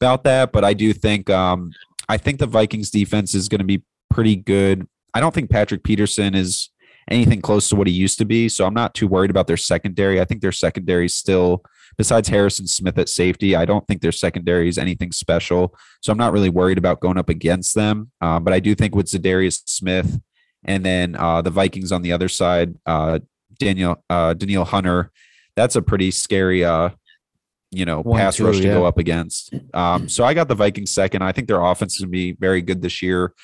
[0.00, 1.72] about that, but I do think um,
[2.08, 4.86] I think the Vikings defense is going to be pretty good.
[5.14, 6.70] I don't think Patrick Peterson is
[7.10, 9.56] anything close to what he used to be, so I'm not too worried about their
[9.56, 10.20] secondary.
[10.20, 11.62] I think their secondary is still,
[11.96, 15.74] besides Harrison Smith at safety, I don't think their secondary is anything special.
[16.02, 18.12] So I'm not really worried about going up against them.
[18.20, 20.20] Um, but I do think with Za'Darius Smith
[20.64, 23.18] and then uh, the Vikings on the other side, uh,
[23.58, 25.10] Daniel uh, Danielle Hunter,
[25.56, 26.64] that's a pretty scary.
[26.64, 26.90] Uh,
[27.70, 29.52] you know, One, pass two, rush to go up against.
[29.74, 31.22] Um, so I got the Vikings second.
[31.22, 33.34] I think their offense is going to be very good this year.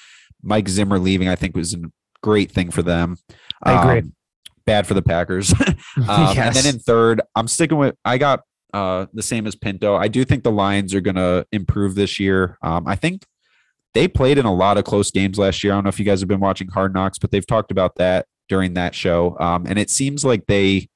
[0.43, 1.79] Mike Zimmer leaving, I think, was a
[2.23, 3.17] great thing for them.
[3.62, 3.99] I agree.
[4.01, 4.15] Um,
[4.65, 5.53] bad for the Packers.
[6.09, 7.95] Um, And then in third, I'm sticking with.
[8.05, 8.41] I got
[8.73, 9.95] uh, the same as Pinto.
[9.95, 12.59] I do think the Lions are going to improve this year.
[12.62, 13.25] Um, I think
[13.95, 15.72] they played in a lot of close games last year.
[15.72, 17.97] I don't know if you guys have been watching Hard Knocks, but they've talked about
[17.97, 19.36] that during that show.
[19.38, 20.88] Um, and it seems like they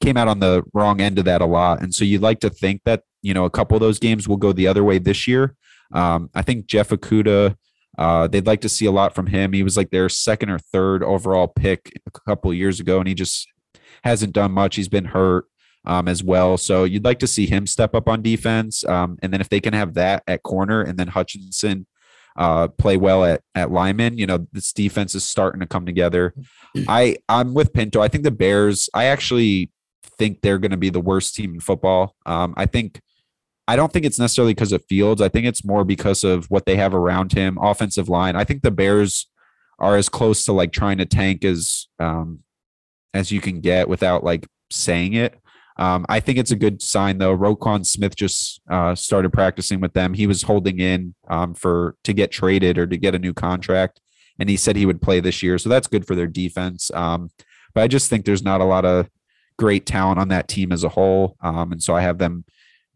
[0.00, 1.82] came out on the wrong end of that a lot.
[1.82, 4.36] And so you'd like to think that you know a couple of those games will
[4.36, 5.56] go the other way this year.
[5.92, 7.56] Um, I think Jeff Okudah,
[7.96, 9.52] uh, they'd like to see a lot from him.
[9.52, 13.14] He was like their second or third overall pick a couple years ago, and he
[13.14, 13.48] just
[14.04, 14.76] hasn't done much.
[14.76, 15.46] He's been hurt
[15.84, 16.56] um, as well.
[16.56, 18.84] So you'd like to see him step up on defense.
[18.84, 21.86] Um, and then if they can have that at corner and then Hutchinson
[22.38, 26.32] uh, play well at, at lineman, you know, this defense is starting to come together.
[26.88, 28.00] I, I'm with Pinto.
[28.00, 29.70] I think the Bears, I actually
[30.16, 32.14] think they're going to be the worst team in football.
[32.24, 33.00] Um, I think
[33.66, 35.20] I don't think it's necessarily because of Fields.
[35.20, 38.34] I think it's more because of what they have around him, offensive line.
[38.34, 39.26] I think the Bears
[39.78, 42.40] are as close to like trying to tank as um,
[43.12, 45.38] as you can get without like saying it.
[45.78, 47.36] Um, I think it's a good sign though.
[47.36, 50.14] Roquan Smith just uh, started practicing with them.
[50.14, 54.00] He was holding in um, for to get traded or to get a new contract,
[54.38, 55.56] and he said he would play this year.
[55.56, 56.90] So that's good for their defense.
[56.92, 57.30] Um,
[57.74, 59.08] but I just think there's not a lot of
[59.56, 62.44] great talent on that team as a whole, um, and so I have them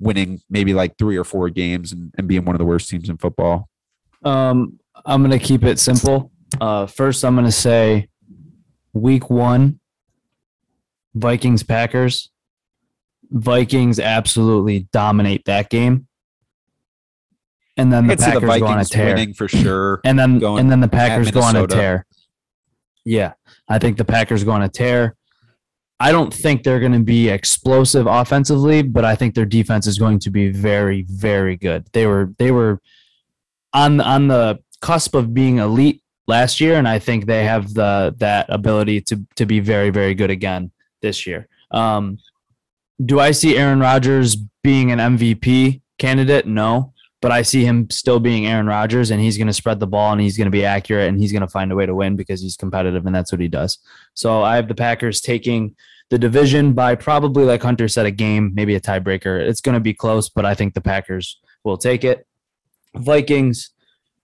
[0.01, 3.09] winning maybe like three or four games and, and being one of the worst teams
[3.09, 3.69] in football.
[4.25, 6.33] Um, I'm gonna keep it simple.
[6.61, 8.09] Uh, first, I'm gonna say
[8.93, 9.79] week one,
[11.15, 12.32] Vikings Packers.
[13.33, 16.07] Vikings absolutely dominate that game,
[17.77, 19.07] and then the see the Packers go on a tear.
[19.07, 20.01] winning for sure.
[20.05, 22.07] and then going and then the Packers go on a tear.
[23.05, 23.33] Yeah,
[23.69, 25.17] I think the Packers go on a tear.
[25.99, 30.01] I don't think they're going to be explosive offensively, but I think their defense is
[30.01, 31.87] going to be very, very good.
[31.93, 32.81] They were they were
[33.73, 38.15] on on the cusp of being elite last year, and I think they have the
[38.19, 41.49] that ability to to be very, very good again this year.
[41.71, 42.19] Um,
[43.05, 46.47] do I see Aaron Rodgers being an MVP candidate?
[46.47, 49.87] No, but I see him still being Aaron Rodgers, and he's going to spread the
[49.87, 51.95] ball and he's going to be accurate and he's going to find a way to
[51.95, 53.79] win because he's competitive and that's what he does.
[54.15, 55.77] So I have the Packers taking
[56.11, 59.41] the division by probably, like Hunter said, a game, maybe a tiebreaker.
[59.41, 62.27] It's going to be close, but I think the Packers will take it.
[62.95, 63.71] Vikings,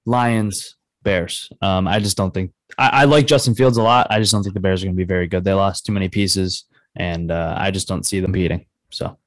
[0.05, 1.49] Lions, Bears.
[1.63, 4.09] Um, I just don't think I, I like Justin Fields a lot.
[4.11, 5.45] I just don't think the Bears are going to be very good.
[5.45, 6.65] They lost too many pieces,
[6.97, 8.67] and uh, I just don't see them beating.
[8.91, 9.19] So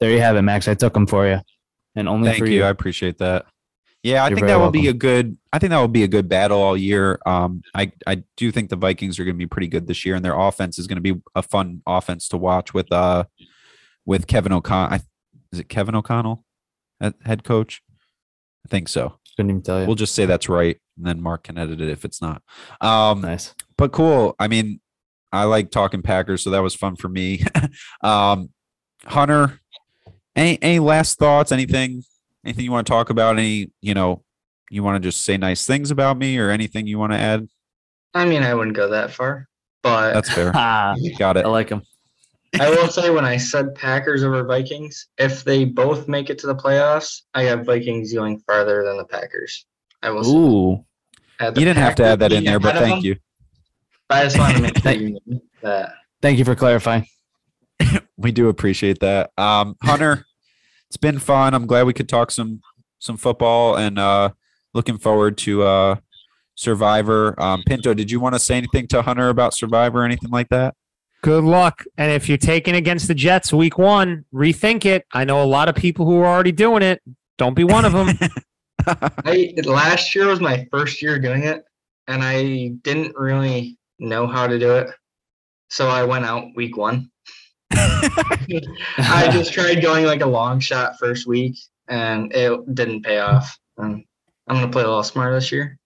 [0.00, 0.68] there you have it, Max.
[0.68, 1.40] I took them for you,
[1.94, 2.58] and only Thank for you.
[2.58, 2.64] you.
[2.64, 3.46] I appreciate that.
[4.02, 5.36] Yeah, I You're think that will be a good.
[5.52, 7.18] I think that will be a good battle all year.
[7.26, 10.14] Um, I I do think the Vikings are going to be pretty good this year,
[10.14, 13.24] and their offense is going to be a fun offense to watch with uh
[14.04, 15.00] with Kevin O'Connell.
[15.50, 16.44] Is it Kevin O'Connell,
[17.00, 17.82] at head coach?
[18.64, 19.18] I think so.
[19.36, 19.86] Couldn't even tell you.
[19.86, 22.42] We'll just say that's right, and then Mark can edit it if it's not.
[22.80, 23.54] Um, nice.
[23.76, 24.36] but cool.
[24.38, 24.80] I mean,
[25.32, 27.44] I like talking Packers, so that was fun for me.
[28.02, 28.50] um,
[29.06, 29.60] Hunter,
[30.34, 31.52] any any last thoughts?
[31.52, 32.02] Anything?
[32.44, 33.38] Anything you want to talk about?
[33.38, 34.22] Any you know,
[34.70, 37.48] you want to just say nice things about me, or anything you want to add?
[38.14, 39.48] I mean, I wouldn't go that far,
[39.82, 40.52] but That's fair.
[40.54, 41.44] Ah, Got it.
[41.44, 41.82] I like him.
[42.60, 46.46] I will say when I said Packers over Vikings, if they both make it to
[46.46, 49.66] the playoffs, I have Vikings going farther than the Packers.
[50.02, 50.26] I will.
[50.74, 50.84] Ooh,
[51.38, 53.16] Had You didn't have to add that in there, but thank them, you.
[54.08, 55.94] but I just wanted to make sure Thank- you that.
[56.22, 57.06] thank you for clarifying.
[58.18, 59.30] We do appreciate that.
[59.36, 60.24] Um, Hunter,
[60.88, 61.52] it's been fun.
[61.52, 62.62] I'm glad we could talk some
[62.98, 64.30] some football, and uh,
[64.72, 65.96] looking forward to uh,
[66.54, 67.40] Survivor.
[67.40, 70.48] Um, Pinto, did you want to say anything to Hunter about Survivor or anything like
[70.48, 70.74] that?
[71.22, 71.84] Good luck.
[71.98, 75.06] And if you're taking against the Jets week one, rethink it.
[75.12, 77.02] I know a lot of people who are already doing it.
[77.36, 78.16] Don't be one of them.
[78.86, 81.64] I last year was my first year doing it,
[82.06, 84.90] and I didn't really know how to do it,
[85.68, 87.10] so I went out week one.
[87.72, 91.56] I just tried going like a long shot first week,
[91.88, 93.58] and it didn't pay off.
[93.78, 94.04] And
[94.48, 95.78] I'm gonna play a little smarter this year,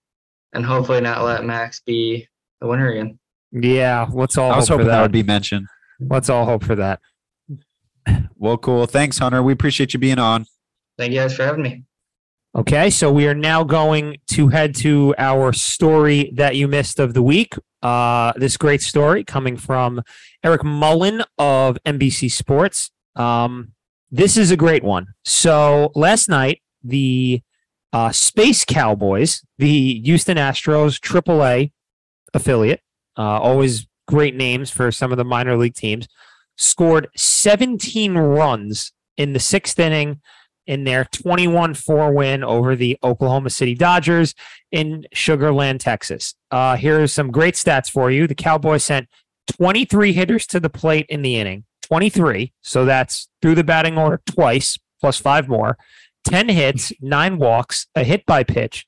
[0.52, 2.26] and hopefully not let Max be
[2.60, 3.18] the winner again.
[3.52, 5.02] yeah, let's all I was hope for hoping that that.
[5.02, 5.66] would be mentioned.
[6.00, 7.00] let's all hope for that.
[8.36, 8.86] Well, cool.
[8.86, 9.42] Thanks, Hunter.
[9.42, 10.46] We appreciate you being on.
[10.98, 11.84] Thank you guys for having me.
[12.56, 17.14] Okay, so we are now going to head to our story that you missed of
[17.14, 17.54] the week.
[17.82, 20.02] Uh, this great story coming from
[20.44, 22.90] Eric Mullen of NBC Sports.
[23.16, 23.72] Um,
[24.10, 25.06] this is a great one.
[25.24, 27.42] So last night, the
[27.92, 31.72] uh, Space Cowboys, the Houston Astros AAA
[32.34, 32.80] affiliate,
[33.16, 36.08] uh, always great names for some of the minor league teams,
[36.56, 40.20] scored 17 runs in the sixth inning
[40.70, 44.36] in their 21 4 win over the Oklahoma City Dodgers
[44.70, 46.36] in Sugarland, Texas.
[46.52, 48.28] Uh, here are some great stats for you.
[48.28, 49.08] The Cowboys sent
[49.48, 52.52] 23 hitters to the plate in the inning, 23.
[52.60, 55.76] So that's through the batting order twice, plus five more,
[56.22, 58.86] 10 hits, nine walks, a hit by pitch,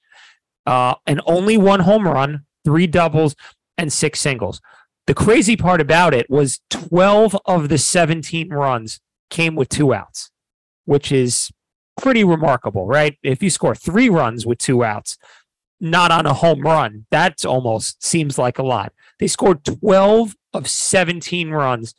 [0.66, 3.34] uh, and only one home run, three doubles,
[3.76, 4.60] and six singles.
[5.08, 10.30] The crazy part about it was 12 of the 17 runs came with two outs,
[10.84, 11.50] which is
[12.00, 13.18] pretty remarkable, right?
[13.22, 15.18] If you score three runs with two outs,
[15.80, 18.92] not on a home run, that almost seems like a lot.
[19.18, 21.94] They scored 12 of 17 runs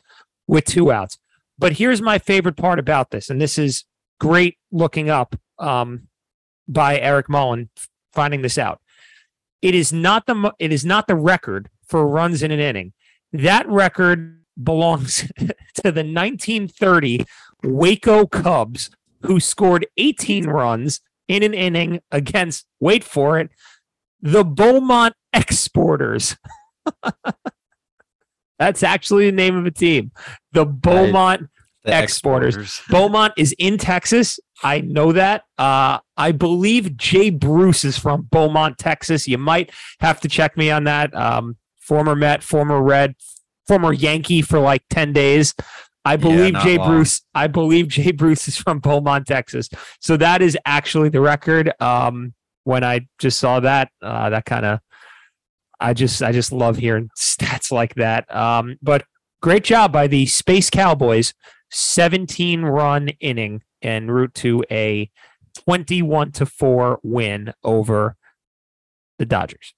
[0.47, 1.17] with two outs.
[1.57, 3.85] But here's my favorite part about this, and this is
[4.19, 6.07] great looking up um,
[6.67, 7.69] by Eric Mullen
[8.11, 8.81] finding this out.
[9.61, 12.93] It is not the it is not the record for runs in an inning.
[13.31, 17.25] That record belongs to the 1930
[17.63, 18.89] Waco Cubs,
[19.23, 23.49] who scored 18 runs in an inning against, wait for it,
[24.21, 26.37] the Beaumont Exporters.
[28.59, 30.11] That's actually the name of a team.
[30.51, 31.49] The Beaumont
[31.83, 32.81] The Exporters.
[32.89, 34.39] Beaumont is in Texas.
[34.63, 35.43] I know that.
[35.57, 39.27] Uh, I believe Jay Bruce is from Beaumont, Texas.
[39.27, 41.13] You might have to check me on that.
[41.15, 43.15] Um, former Met, former Red,
[43.67, 45.53] former Yankee for like 10 days.
[46.05, 46.89] I believe not Jay long.
[46.89, 47.21] Bruce.
[47.33, 49.69] I believe Jay Bruce is from Beaumont, Texas.
[50.01, 51.71] So that is actually the record.
[51.79, 52.33] Um,
[52.65, 54.79] when I just saw that, uh, that kind of,
[55.79, 58.33] I just, I just love hearing stats like that.
[58.33, 59.05] Um, but
[59.41, 61.33] great job by the Space Cowboys.
[61.71, 65.09] 17 run inning en route to a
[65.65, 68.15] 21 to 4 win over
[69.19, 69.73] the Dodgers.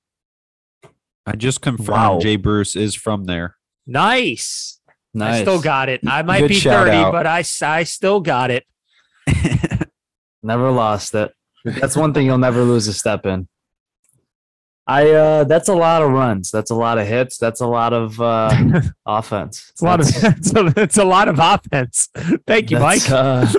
[1.25, 2.19] I just confirmed Wow.
[2.19, 3.55] Jay Bruce is from there.
[3.87, 4.74] Nice.
[5.15, 5.39] Nice.
[5.39, 6.01] I still got it.
[6.05, 7.11] I might Good be 30, out.
[7.13, 8.65] but I still got it.
[10.43, 11.31] Never lost it.
[11.63, 13.47] That's one thing you'll never lose a step in.
[14.85, 16.51] I uh that's a lot of runs.
[16.51, 17.39] That's a lot of hits.
[17.39, 18.51] That's a lot of uh
[19.07, 19.71] offense.
[19.71, 20.07] It's a lot of
[20.37, 22.09] it's a, it's a lot of offense.
[22.45, 23.09] Thank you, Mike.
[23.09, 23.51] uh,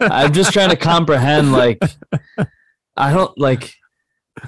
[0.00, 1.78] I'm just trying to comprehend like
[2.98, 3.72] I don't like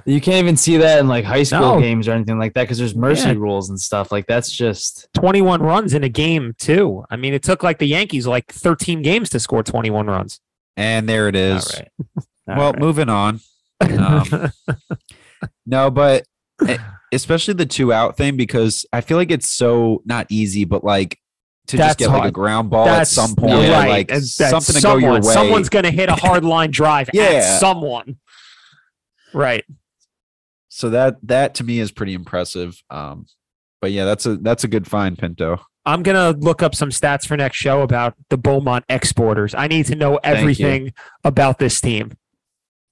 [0.05, 1.81] you can't even see that in like high school No.
[1.81, 3.35] games or anything like that because there's mercy Yeah.
[3.37, 4.11] rules and stuff.
[4.11, 7.05] Like that's just 21 runs in a game too.
[7.11, 10.41] I mean, it took like the Yankees like 13 games to score 21 runs.
[10.77, 11.73] And there it is.
[11.75, 11.91] all right.
[12.49, 12.81] All well, right.
[12.81, 13.41] moving on.
[13.81, 14.53] Um,
[15.67, 16.25] no, but
[16.67, 16.79] eh,
[17.13, 21.19] especially the two out thing because I feel like it's so not easy, but like
[21.69, 22.35] to That's just get like a hard.
[22.35, 23.89] ground ball That's at some point, yeah, right.
[23.89, 25.33] like And that's something to someone, go your way.
[25.33, 27.25] Someone's going to hit a hard line drive Yeah.
[27.25, 28.19] at someone.
[29.35, 29.65] Right.
[30.69, 32.83] so that that to me is pretty impressive.
[32.91, 33.27] Um,
[33.81, 35.61] but yeah, that's a that's a good find, Pinto.
[35.85, 39.55] I'm gonna look up some stats for next show about the Beaumont exporters.
[39.55, 40.93] I need to know everything
[41.25, 42.17] about this team.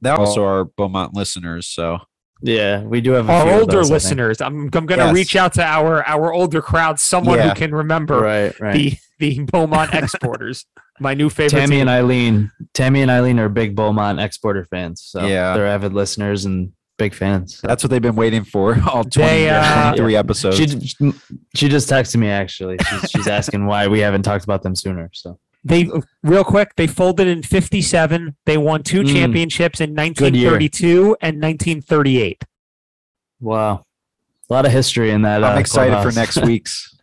[0.00, 1.66] That also are Beaumont listeners.
[1.66, 1.98] So
[2.42, 4.40] yeah, we do have a Our few of older those, listeners.
[4.40, 5.14] I'm I'm gonna Yes.
[5.14, 7.48] reach out to our our older crowd, someone Yeah.
[7.50, 8.74] who can remember Right, right.
[8.74, 10.66] the the Beaumont exporters.
[11.00, 11.80] My new favorite Tammy team.
[11.82, 15.02] and Eileen, Tammy and Eileen are big Beaumont exporter fans.
[15.04, 15.54] So Yeah.
[15.56, 17.58] they're avid listeners and big fans.
[17.58, 20.56] So that's what they've been waiting for all 20, They, uh, 23 episodes.
[20.56, 21.12] she
[21.56, 22.76] she just texted me actually.
[22.88, 25.10] She's, she's asking why we haven't talked about them sooner.
[25.12, 25.88] So They
[26.22, 26.74] real quick.
[26.76, 28.36] They folded in '57.
[28.44, 29.12] They won two Mm.
[29.12, 32.44] championships in 1932 and 1938.
[33.40, 33.84] wow,
[34.48, 35.42] a lot of history in that.
[35.42, 36.94] I'm uh, excited for next week's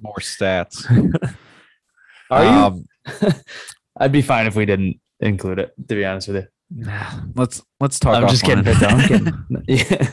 [0.00, 0.84] more stats.
[2.30, 2.50] Are you?
[2.50, 2.86] Um,
[3.98, 5.74] I'd be fine if we didn't include it.
[5.88, 6.46] To be honest with
[6.76, 6.86] you,
[7.34, 8.14] let's let's talk.
[8.22, 8.64] I'm just offline.
[8.64, 8.86] kidding, Pinto.
[8.86, 9.64] I'm kidding.
[9.68, 10.08] Yeah.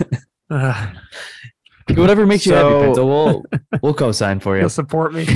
[0.50, 0.92] Uh,
[1.96, 3.06] Whatever makes you happy, So- Pinto.
[3.06, 3.46] We'll
[3.82, 4.62] we'll co-sign for you.
[4.62, 5.28] you'll support me.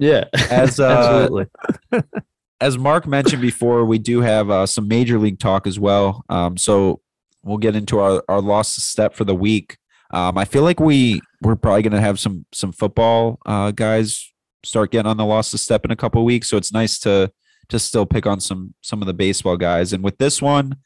[0.00, 1.46] Yeah, As uh, absolutely.
[2.60, 6.24] as Mark mentioned before, we do have uh, some major league talk as well.
[6.28, 7.00] Um, so
[7.42, 9.76] we'll get into our our lost step for the week.
[10.10, 14.32] Um, I feel like we we're probably going to have some some football uh, guys
[14.64, 16.48] start getting on the lost step in a couple weeks.
[16.48, 17.30] So it's nice to
[17.68, 19.92] to still pick on some some of the baseball guys.
[19.92, 20.76] And with this one,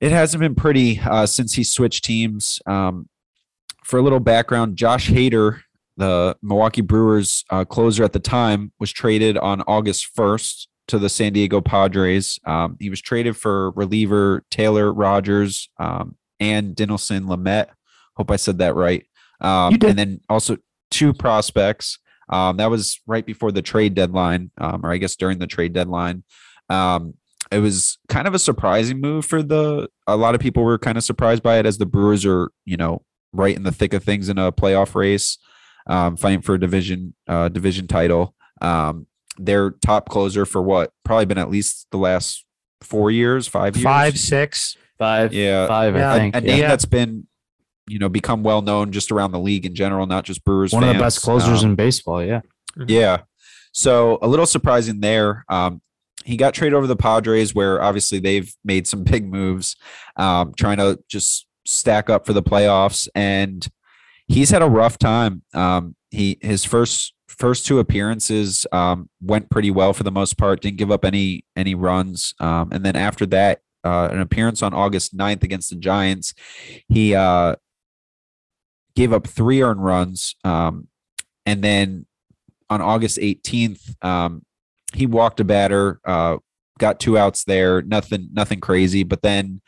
[0.00, 2.60] it hasn't been pretty uh, since he switched teams.
[2.66, 3.08] Um,
[3.84, 5.60] for a little background, Josh Hader,
[5.98, 11.08] the Milwaukee Brewers uh, closer at the time, was traded on August 1st to the
[11.08, 12.38] San Diego Padres.
[12.46, 17.66] Um, he was traded for reliever Taylor Rogers um, and Dinelson Lamet.
[18.16, 19.04] Hope I said that right.
[19.40, 20.56] Um, And then also
[20.90, 21.98] two prospects.
[22.30, 25.72] Um, that was right before the trade deadline, um, or I guess during the trade
[25.72, 26.24] deadline.
[26.68, 27.14] Um,
[27.50, 29.88] it was kind of a surprising move for the.
[30.06, 32.76] A lot of people were kind of surprised by it, as the Brewers are, you
[32.76, 35.38] know, right in the thick of things in a playoff race,
[35.88, 38.34] um, fighting for a division uh, division title.
[38.60, 39.06] Um,
[39.38, 42.44] their top closer for what probably been at least the last
[42.80, 44.76] four years, five years, Five, six.
[44.98, 45.66] Five, Yeah.
[45.68, 45.94] five.
[45.94, 46.12] Yeah.
[46.12, 46.36] I a, think.
[46.36, 46.46] a yeah.
[46.56, 47.26] name that's been
[47.86, 50.72] you know become well known just around the league in general, not just Brewers.
[50.72, 52.22] One of the best closers Um, in baseball.
[52.22, 52.40] Yeah.
[52.86, 53.18] yeah.
[53.72, 55.44] So a little surprising there.
[55.48, 55.80] Um,
[56.24, 59.76] he got traded over the Padres, where obviously they've made some big moves,
[60.16, 63.08] um, trying to just stack up for the playoffs.
[63.14, 63.66] And
[64.28, 65.42] he's had a rough time.
[65.54, 70.60] Um, he his first first two appearances um, went pretty well for the most part.
[70.60, 74.74] Didn't give up any any runs, um, and then after that, uh, an appearance on
[74.74, 76.34] August 9th against the Giants,
[76.88, 77.56] he uh,
[78.94, 80.88] gave up three earned runs, um,
[81.46, 82.06] and then
[82.70, 84.42] on August 18th, um,
[84.94, 86.36] he walked a batter, uh,
[86.78, 89.60] got two outs there, nothing nothing crazy, but then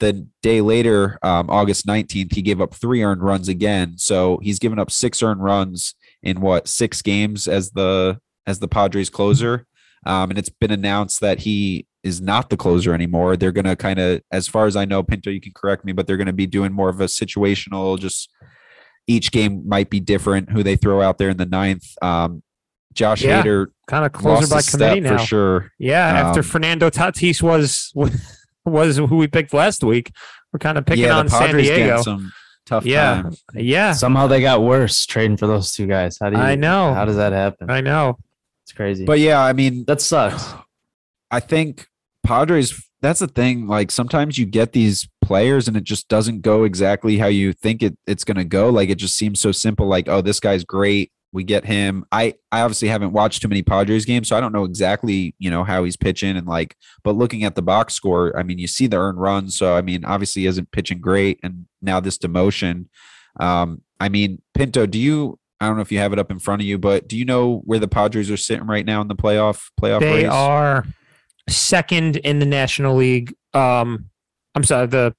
[0.00, 3.94] the day later, um, August 19th, he gave up three earned runs again.
[3.98, 8.68] So he's given up six earned runs in what six games as the as the
[8.68, 9.66] Padres closer.
[10.06, 13.36] Um, and it's been announced that he is not the closer anymore.
[13.36, 16.06] They're gonna kind of, as far as I know, Pinto, you can correct me, but
[16.06, 17.98] they're gonna be doing more of a situational.
[17.98, 18.30] Just
[19.06, 20.50] each game might be different.
[20.50, 21.84] Who they throw out there in the ninth.
[22.02, 22.42] Um,
[22.94, 23.42] Josh Yeah.
[23.42, 25.18] Hader Kind of closer by committee now.
[25.18, 25.70] for sure.
[25.78, 27.92] Yeah, after Um, Fernando Tatis was
[28.64, 30.12] was who we picked last week.
[30.52, 31.76] We're kind of picking yeah, on the San Diego.
[31.76, 32.32] getting some
[32.66, 33.22] tough Yeah.
[33.22, 33.44] times.
[33.54, 36.18] Yeah, Somehow they got worse trading for those two guys.
[36.20, 36.42] How do you?
[36.42, 36.92] I know.
[36.94, 37.70] How does that happen?
[37.70, 38.18] I know.
[38.64, 39.04] It's crazy.
[39.04, 40.54] But yeah, I mean, that sucks.
[41.30, 41.86] I think
[42.24, 42.82] Padres.
[43.02, 43.66] That's the thing.
[43.66, 47.82] Like sometimes you get these players and it just doesn't go exactly how you think
[47.82, 48.68] it, it's going to go.
[48.68, 49.86] Like it just seems so simple.
[49.86, 51.10] Like oh, this guy's great.
[51.32, 52.04] We get him.
[52.10, 55.50] I I obviously haven't watched too many Padres games, so I don't know exactly you
[55.50, 56.76] know how he's pitching and like.
[57.04, 59.56] But looking at the box score, I mean, you see the earned runs.
[59.56, 62.86] So I mean, obviously he isn't pitching great, and now this demotion.
[63.38, 65.38] Um, I mean, Pinto, do you?
[65.60, 67.24] I don't know if you have it up in front of you, but do you
[67.24, 70.32] know where the Padres are sitting right now in the playoff playoff They race?
[70.32, 70.86] are
[71.48, 73.34] second in the National League.
[73.54, 74.06] Um,
[74.54, 75.14] I'm sorry, the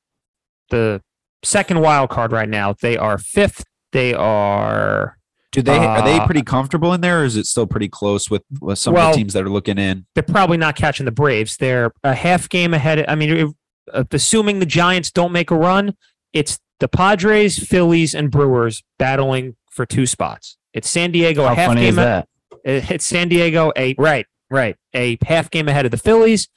[0.72, 1.01] the
[1.43, 2.74] second wild card right now.
[2.82, 3.64] They are fifth.
[3.91, 5.18] They are
[5.51, 8.29] Do they are they Uh, pretty comfortable in there, or is it still pretty close
[8.29, 10.05] with, with some of the teams that are looking in?
[10.15, 11.57] they're probably not catching the Braves.
[11.57, 13.03] They're a half game ahead.
[13.07, 13.49] I mean, if,
[13.93, 15.95] uh, assuming the Giants don't make a run,
[16.31, 20.57] it's the Padres, Phillies, and Brewers battling for two spots.
[20.73, 21.89] It's San Diego How a half funny game.
[21.89, 22.27] is that?
[22.63, 26.47] It's San Diego a right, right, a half game ahead of the Phillies,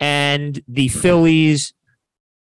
[0.00, 1.74] and the Phillies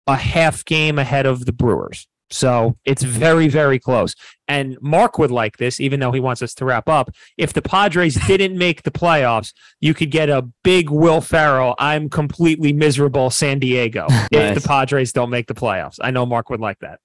[0.06, 2.08] a half game ahead of the Brewers.
[2.34, 4.14] So it's very, very close.
[4.48, 7.10] And Mark would like this, even though he wants us to wrap up.
[7.38, 12.10] If the Padres didn't make the playoffs, you could get a big Will Ferrell, I'm
[12.10, 15.98] completely miserable San Diego if the Padres don't make the playoffs.
[16.00, 16.98] I know Mark would like that.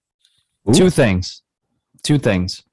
[0.74, 1.44] Two things.
[2.02, 2.64] Two things.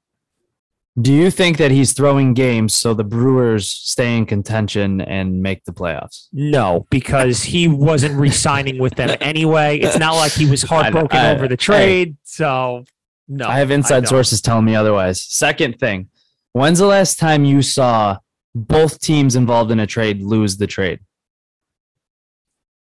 [0.99, 5.63] Do you think that he's throwing games so the Brewers stay in contention and make
[5.65, 6.27] the playoffs?
[6.33, 9.77] No, because he wasn't re-signing with them anyway.
[9.77, 12.17] It's not like he was heartbroken I- over the trade.
[12.23, 12.85] So
[13.27, 15.21] no, I have inside sources telling me otherwise.
[15.21, 16.09] Second thing,
[16.53, 18.17] when's the last time you saw
[18.55, 20.99] both teams involved in a trade lose the trade?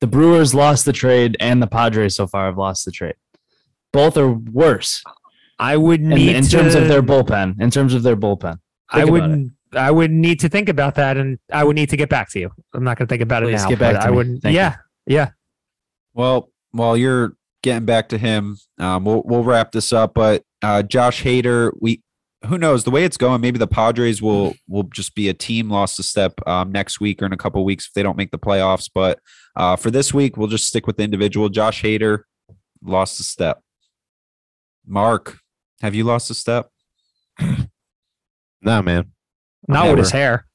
[0.01, 3.15] The Brewers lost the trade, and the Padres so far have lost the trade.
[3.93, 5.03] Both are worse
[5.61, 7.61] I would in, need in to, terms of their bullpen.
[7.61, 8.57] In terms of their bullpen,
[8.89, 9.49] I would about.
[9.73, 12.39] I would need to think about that, and I would need to get back to
[12.39, 12.51] you.
[12.73, 13.69] I'm not going to think about Please it now.
[13.69, 14.41] get back to I would.
[14.41, 14.59] Thank you.
[14.59, 15.29] yeah, yeah.
[16.13, 20.15] Well, while you're getting back to him, um, we'll we'll wrap this up.
[20.15, 22.01] But uh, Josh Hader, we
[22.47, 23.39] who knows the way it's going.
[23.39, 27.21] Maybe the Padres will will just be a team lost a step um, next week
[27.21, 28.89] or in a couple weeks if they don't make the playoffs.
[28.93, 29.19] But
[29.55, 31.49] uh, for this week, we'll just stick with the individual.
[31.49, 32.23] Josh Hader
[32.83, 33.61] lost a step.
[34.85, 35.37] Mark,
[35.81, 36.69] have you lost a step?
[38.63, 39.11] No, man.
[39.67, 40.45] Not with his hair.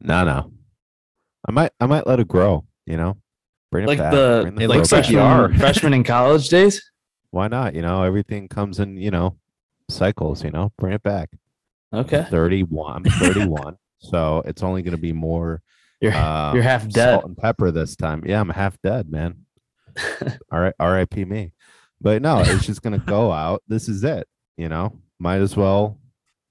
[0.00, 0.52] No, no.
[1.48, 3.16] I might I might let it grow, you know?
[3.72, 4.12] Bring it like back.
[4.12, 5.58] the Bring It looks like you freshman, are.
[5.58, 6.80] freshman in college days.
[7.32, 7.74] Why not?
[7.74, 9.36] You know, everything comes in, you know,
[9.90, 10.72] cycles, you know.
[10.78, 11.30] Bring it back.
[11.92, 12.96] Okay, 31.
[12.96, 13.76] I'm 31.
[13.98, 15.60] so it's only gonna be more
[16.00, 17.14] you're uh, you're half dead.
[17.14, 18.22] salt and pepper this time.
[18.24, 19.38] Yeah, I'm half dead, man.
[20.52, 21.24] All right, R.I.P.
[21.24, 21.52] me.
[22.00, 23.62] But no, it's just gonna go out.
[23.68, 24.26] This is it.
[24.56, 25.98] You know, might as well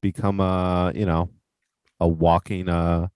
[0.02, 1.30] become a you know
[2.00, 3.08] a walking uh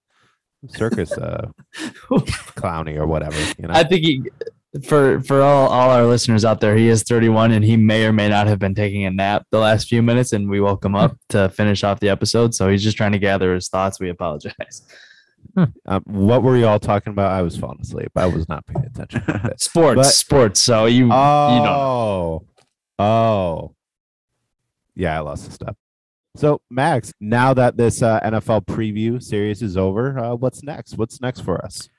[0.68, 1.50] circus uh
[2.12, 3.40] clowny or whatever.
[3.58, 4.24] You know, I think he,
[4.84, 8.14] for for all all our listeners out there, he is 31 and he may or
[8.14, 10.96] may not have been taking a nap the last few minutes, and we woke him
[10.96, 12.54] up to finish off the episode.
[12.56, 14.00] So he's just trying to gather his thoughts.
[14.00, 14.82] We apologize.
[15.86, 17.32] Um, what were you all talking about?
[17.32, 18.12] I was falling asleep.
[18.16, 19.24] I was not paying attention.
[19.58, 20.60] Sports, But- sports.
[20.62, 22.46] So you know.
[23.00, 23.76] Oh, oh,
[24.96, 25.76] yeah, I lost a step.
[26.36, 30.98] So, Max, now that this uh, NFL preview series is over, uh, what's next?
[30.98, 31.90] What's next for us?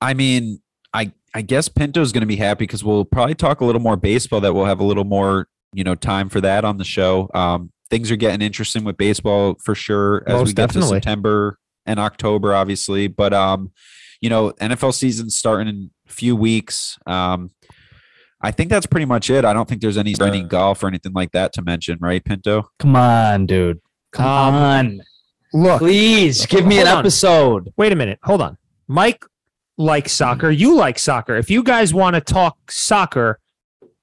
[0.00, 0.60] I mean,
[0.92, 3.96] I I guess Pinto's going to be happy because we'll probably talk a little more
[3.96, 4.40] baseball.
[4.40, 7.30] That we'll have a little more you know time for that on the show.
[7.32, 10.88] Um, things are getting interesting with baseball for sure as Most we get definitely.
[10.90, 13.06] to September and October, obviously.
[13.08, 13.72] But um,
[14.20, 16.98] you know, NFL season's starting in a few weeks.
[17.06, 17.50] Um,
[18.40, 19.44] I think that's pretty much it.
[19.44, 22.70] I don't think there's any any golf or anything like that to mention, right, Pinto?
[22.78, 23.80] Come on, dude.
[24.12, 25.00] Come Um, on.
[25.52, 27.04] Look, Please give me an Hold on.
[27.04, 27.72] episode.
[27.76, 28.18] wait a minute.
[28.24, 28.58] Hold on.
[28.88, 29.24] Mike
[29.78, 30.50] likes soccer.
[30.50, 31.36] You like soccer.
[31.36, 33.38] If you guys want to talk soccer,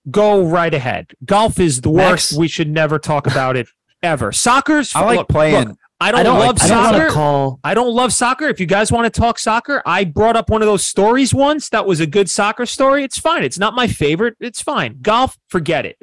[0.10, 1.12] go right ahead.
[1.26, 2.40] Golf is the Max- worst.
[2.40, 3.68] We should never talk about it
[4.02, 4.32] ever.
[4.32, 4.96] Soccer's.
[4.96, 5.70] I like look, playing.
[5.70, 7.10] look, I don't, I don't love I don't soccer.
[7.10, 7.60] call.
[7.64, 8.46] I don't love soccer.
[8.48, 11.70] If you guys want to talk soccer, I brought up one of those stories once.
[11.70, 13.04] That was a good soccer story.
[13.06, 13.44] It's fine.
[13.44, 14.36] It's not my favorite.
[14.42, 14.98] It's fine.
[15.02, 15.98] Golf, forget it.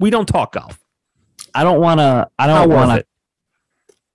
[0.00, 0.78] We don't talk golf.
[1.54, 2.28] I don't want to.
[2.38, 3.06] I don't want to.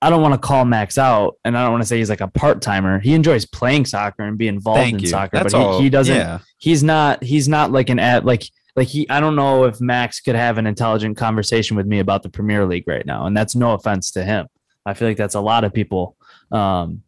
[0.01, 2.21] I don't want to call Max out, and I don't want to say he's like
[2.21, 2.99] a part timer.
[2.99, 5.07] He enjoys playing soccer and be involved Thank in you.
[5.07, 5.81] soccer, That's but he, all.
[5.81, 6.15] he doesn't.
[6.15, 6.39] Yeah.
[6.57, 7.23] He's not.
[7.23, 8.25] He's not like an ad.
[8.25, 8.43] Like
[8.75, 9.07] like he.
[9.09, 12.65] I don't know if Max could have an intelligent conversation with me about the Premier
[12.65, 14.47] League right now, and that's no offense to him.
[14.87, 16.15] I feel like that's a lot of people.
[16.51, 17.03] Um,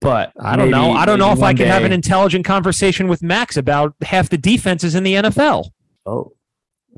[0.00, 0.92] but I don't know.
[0.92, 4.30] I don't know if I one can have an intelligent conversation with Max about half
[4.30, 5.66] the defenses in the NFL.
[6.06, 6.32] Oh,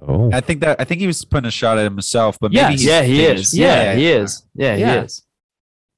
[0.01, 2.59] Oh, I think that I think he was putting a shot at himself, but maybe
[2.61, 3.53] yeah, he's yeah, he finished.
[3.53, 3.59] is.
[3.59, 4.47] Yeah, he is.
[4.55, 4.95] Yeah, Yeah.
[4.95, 5.23] he is.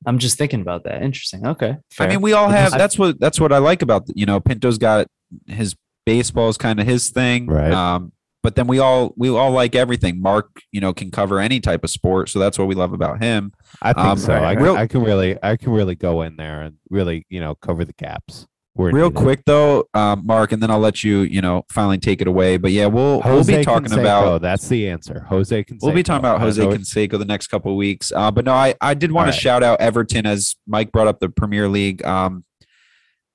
[0.05, 1.03] I'm just thinking about that.
[1.03, 1.47] Interesting.
[1.47, 1.77] Okay.
[1.99, 2.73] I mean, we all have.
[2.73, 5.07] That's what that's what I like about you know Pinto's got
[5.47, 7.73] his baseball is kind of his thing, Right.
[7.73, 8.13] Um,
[8.45, 10.21] but then we all we all like everything.
[10.21, 13.23] Mark, you know, can cover any type of sport, so that's what we love about
[13.23, 13.55] him.
[13.81, 14.35] I think um, so.
[14.35, 17.41] I, can, real- I can really, I can really go in there and really, you
[17.41, 18.47] know, cover the gaps.
[18.77, 19.15] Real needed.
[19.15, 22.59] quick though, um, Mark, and then I'll let you you know finally take it away.
[22.59, 25.21] But yeah, we'll Jose we'll be talking Canseco, about That's the answer.
[25.31, 25.79] Jose Canseco.
[25.81, 28.13] We'll be talking about Jose know Canseco the next couple of weeks.
[28.15, 31.07] Uh, but no, I, I did want All to shout out Everton as Mike brought
[31.07, 32.05] up the Premier League.
[32.05, 32.45] Um,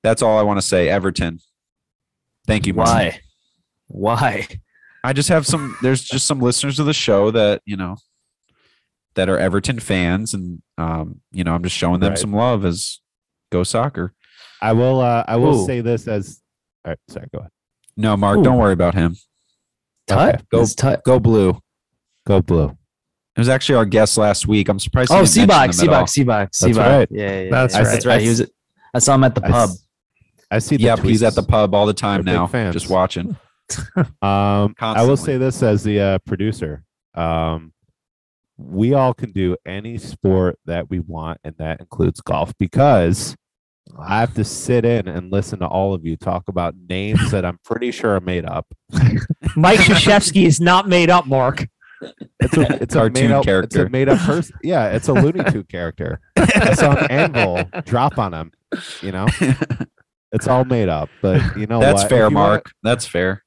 [0.03, 0.87] that's all I want to say.
[0.87, 1.39] Everton.
[2.45, 2.75] Thank you.
[2.75, 2.89] Mark.
[2.89, 3.19] why?
[3.87, 4.47] Why?
[5.03, 5.77] I just have some.
[5.81, 7.97] There's just some listeners of the show that you know
[9.15, 12.17] that are Everton fans, and um, you know, I'm just showing them Right.
[12.19, 12.99] some love as
[13.51, 14.13] go soccer.
[14.61, 14.99] I will.
[15.01, 15.65] Uh, I will Ooh.
[15.65, 16.41] say this as.
[16.85, 17.27] All right, sorry.
[17.33, 17.51] Go ahead.
[17.97, 18.43] No, Mark, Ooh.
[18.43, 19.15] don't worry about him.
[20.07, 20.35] Tut?
[20.35, 21.03] Okay, go- Tut.
[21.03, 21.61] Go blue.
[22.27, 22.65] Go blue.
[23.35, 24.67] It was actually our guest last week.
[24.69, 25.11] I'm surprised.
[25.11, 26.03] Oh, didn't mention Seabox, them at all.
[26.05, 26.77] Seabox, Seabox, That's Seabox.
[26.77, 27.07] right.
[27.11, 27.85] Yeah, yeah, yeah, That's yeah, right.
[27.91, 28.21] That's right.
[28.21, 28.51] He was.
[28.93, 29.69] I saw him at the I pub.
[29.69, 29.87] s-
[30.51, 30.77] I see.
[30.77, 32.73] The Yep, he's at the pub all the time They're big now, fans.
[32.73, 33.37] just watching.
[34.21, 36.83] Um, I will say this as the uh, producer.
[37.15, 37.73] Um,
[38.57, 43.35] we all can do any sport that we want, and that includes golf, because
[43.97, 47.45] I have to sit in and listen to all of you talk about names that
[47.45, 48.67] I'm pretty sure are made up.
[49.55, 51.67] Mike Krzyzewski is not made up, Mark.
[52.39, 53.85] It's a it's a Cartoon made up It's character.
[53.85, 54.55] a made up person.
[54.63, 56.19] Yeah, it's a Looney Tune character.
[56.37, 58.51] I saw an anvil drop on him.
[59.01, 59.27] You know,
[60.31, 61.09] it's all made up.
[61.21, 62.09] But you know That's what?
[62.09, 62.71] fair, If you wanna- Mark.
[62.83, 63.43] That's fair.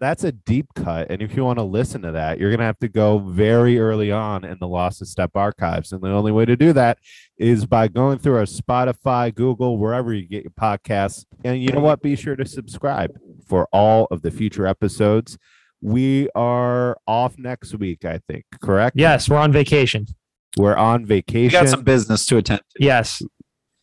[0.00, 1.10] That's a deep cut.
[1.10, 3.78] And if you want to listen to that, you're going to have to go very
[3.78, 5.92] early on in the Lost of Step archives.
[5.92, 6.98] And the only way to do that
[7.36, 11.24] is by going through our Spotify, Google, wherever you get your podcasts.
[11.44, 12.00] And you know what?
[12.02, 15.36] Be sure to subscribe for all of the future episodes.
[15.80, 18.96] We are off next week, I think, correct?
[18.98, 20.06] Yes, we're on vacation.
[20.56, 21.58] We're on vacation.
[21.58, 22.84] We got some business to attend to.
[22.84, 23.22] Yes.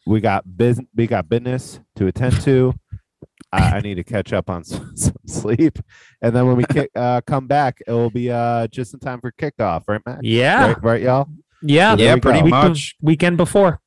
[0.06, 2.74] we got business we got business to attend to
[3.56, 5.80] I, I need to catch up on some, some sleep
[6.22, 9.22] and then when we kick, uh, come back it will be uh, just in time
[9.22, 10.68] for kickoff right matt Yeah.
[10.68, 11.28] right, right y'all
[11.62, 11.96] Yeah.
[11.96, 12.46] There Yeah, pretty go.
[12.46, 12.96] Week- much.
[13.02, 13.80] weekend before.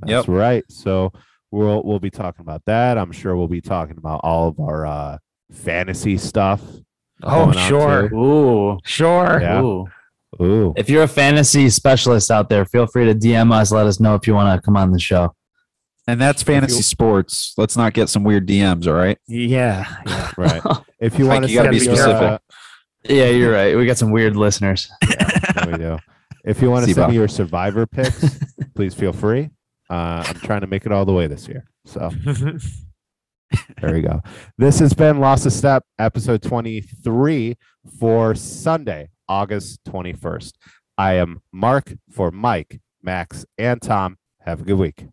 [0.00, 0.28] that's Yep.
[0.28, 1.12] right so
[1.50, 4.86] we'll we'll be talking about that i'm sure we'll be talking about all of our
[4.86, 5.18] uh
[5.52, 6.62] fantasy stuff
[7.20, 8.14] Oh, sure.
[8.14, 8.78] Ooh.
[8.84, 9.40] Sure.
[9.40, 9.60] Yeah.
[9.60, 9.86] Ooh.
[10.40, 13.72] ooh If you're a fantasy specialist out there, feel free to DM us.
[13.72, 15.34] Let us know if you want to come on the show.
[16.08, 17.54] And that's fantasy you- sports.
[17.56, 19.18] Let's not get some weird DMs, all right?
[19.28, 19.86] Yeah.
[20.06, 20.30] yeah.
[20.36, 20.62] right
[21.00, 22.38] if you want to you gotta be your, uh,
[23.04, 23.76] Yeah, you're right.
[23.76, 24.90] We got some weird listeners.
[25.54, 25.98] there we go
[26.44, 28.38] if you want to send me your survivor picks
[28.74, 29.50] please feel free
[29.90, 32.10] uh, i'm trying to make it all the way this year so
[33.80, 34.20] There we go.
[34.58, 37.56] This has been Lost a Step, episode 23
[37.98, 40.52] for Sunday, August 21st.
[40.98, 44.18] I am Mark for Mike, Max, and Tom.
[44.40, 45.06] Have a good week.